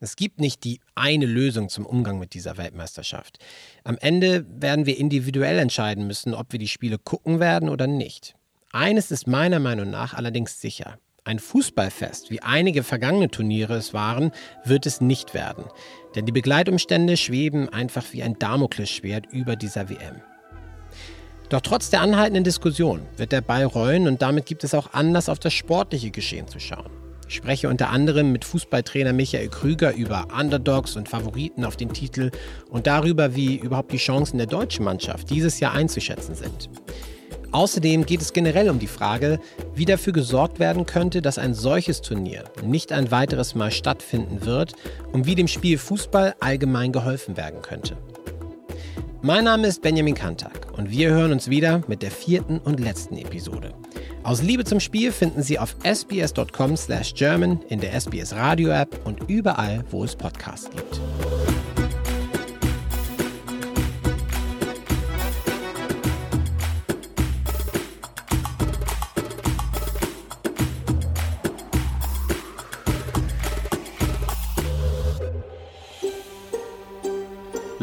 Es 0.01 0.17
gibt 0.17 0.39
nicht 0.39 0.65
die 0.65 0.81
eine 0.95 1.25
Lösung 1.25 1.71
zum 1.71 1.87
Umgang 1.87 2.19
mit 2.19 2.35
dieser 2.35 2.59
Weltmeisterschaft. 2.59 3.39
Am 3.85 3.97
Ende 3.97 4.45
werden 4.61 4.85
wir 4.85 4.99
individuell 4.99 5.59
entscheiden 5.59 6.07
müssen, 6.07 6.35
ob 6.35 6.53
wir 6.53 6.59
die 6.59 6.69
Spiele 6.69 6.99
gucken 6.99 7.41
werden 7.41 7.71
oder 7.71 7.87
nicht. 7.87 8.35
Eines 8.75 9.13
ist 9.13 9.29
meiner 9.29 9.61
Meinung 9.61 9.91
nach 9.91 10.15
allerdings 10.15 10.61
sicher. 10.61 10.99
Ein 11.23 11.39
Fußballfest, 11.39 12.33
wie 12.33 12.43
einige 12.43 12.83
vergangene 12.83 13.31
Turniere 13.31 13.77
es 13.77 13.95
waren, 13.95 14.33
wird 14.65 14.85
es 14.85 15.01
nicht 15.01 15.33
werden. 15.33 15.67
Denn 16.17 16.27
die 16.27 16.33
Begleitumstände 16.33 17.17
schweben 17.17 17.69
einfach 17.69 18.05
wie 18.11 18.25
ein 18.25 18.37
Damoklesschwert 18.37 19.27
über 19.31 19.55
dieser 19.55 19.91
WM. 19.91 20.23
Doch 21.51 21.61
trotz 21.61 21.91
der 21.91 22.01
anhaltenden 22.01 22.43
Diskussion 22.43 23.03
wird 23.17 23.31
der 23.31 23.43
Ball 23.43 23.65
rollen 23.65 24.09
und 24.09 24.23
damit 24.23 24.45
gibt 24.45 24.65
es 24.65 24.75
auch 24.75 24.93
Anlass, 24.93 25.29
auf 25.29 25.39
das 25.39 25.53
sportliche 25.53 26.11
Geschehen 26.11 26.49
zu 26.49 26.59
schauen. 26.59 26.91
Ich 27.29 27.37
spreche 27.37 27.69
unter 27.69 27.91
anderem 27.91 28.33
mit 28.33 28.45
Fußballtrainer 28.45 29.13
Michael 29.13 29.51
Krüger 29.51 29.95
über 29.95 30.27
Underdogs 30.37 30.97
und 30.97 31.09
Favoriten 31.09 31.65
auf 31.65 31.77
den 31.77 31.93
Titel 31.93 32.33
und 32.71 32.89
darüber, 32.89 33.37
wie 33.37 33.55
überhaupt 33.55 33.93
die 33.93 33.99
Chancen 33.99 34.39
der 34.39 34.49
deutschen 34.49 34.85
Mannschaft 34.85 35.31
dieses 35.31 35.61
Jahr 35.61 35.75
einzuschätzen 35.75 36.35
sind. 36.35 36.69
Außerdem 37.55 38.05
geht 38.05 38.21
es 38.21 38.33
generell 38.33 38.69
um 38.69 38.81
die 38.81 38.89
Frage, 38.89 39.39
wie 39.77 39.85
dafür 39.85 40.13
gesorgt 40.13 40.59
werden 40.59 40.87
könnte, 40.87 41.23
dass 41.23 41.39
ein 41.39 41.55
solches 41.55 42.03
Turnier 42.03 42.43
nicht 42.65 42.91
ein 42.91 43.13
weiteres 43.13 43.55
Mal 43.55 43.71
stattfinden 43.71 44.45
wird 44.45 44.73
und 45.13 45.27
wie 45.27 45.37
dem 45.37 45.47
Spiel 45.47 45.79
Fußball 45.79 46.35
allgemein 46.41 46.91
geholfen 46.91 47.37
werden 47.37 47.63
könnte. 47.63 47.97
Mein 49.23 49.45
Name 49.45 49.69
ist 49.69 49.83
Benjamin 49.83 50.17
Kantak 50.17 50.77
und 50.77 50.91
wir 50.91 51.11
hören 51.11 51.31
uns 51.31 51.49
wieder 51.49 51.83
mit 51.87 52.03
der 52.03 52.11
vierten 52.11 52.59
und 52.59 52.81
letzten 52.81 53.17
Episode. 53.19 53.73
Aus 54.25 54.43
Liebe 54.43 54.65
zum 54.65 54.81
Spiel 54.81 55.13
finden 55.13 55.45
Sie 55.45 55.57
auf 55.61 55.77
sbs.com/german 55.85 57.63
in 57.69 57.79
der 57.79 57.95
SBS 57.95 58.33
Radio 58.35 58.71
App 58.71 59.01
und 59.07 59.31
überall, 59.31 59.85
wo 59.93 60.03
es 60.03 60.17
Podcasts 60.17 60.69
gibt. 60.71 61.01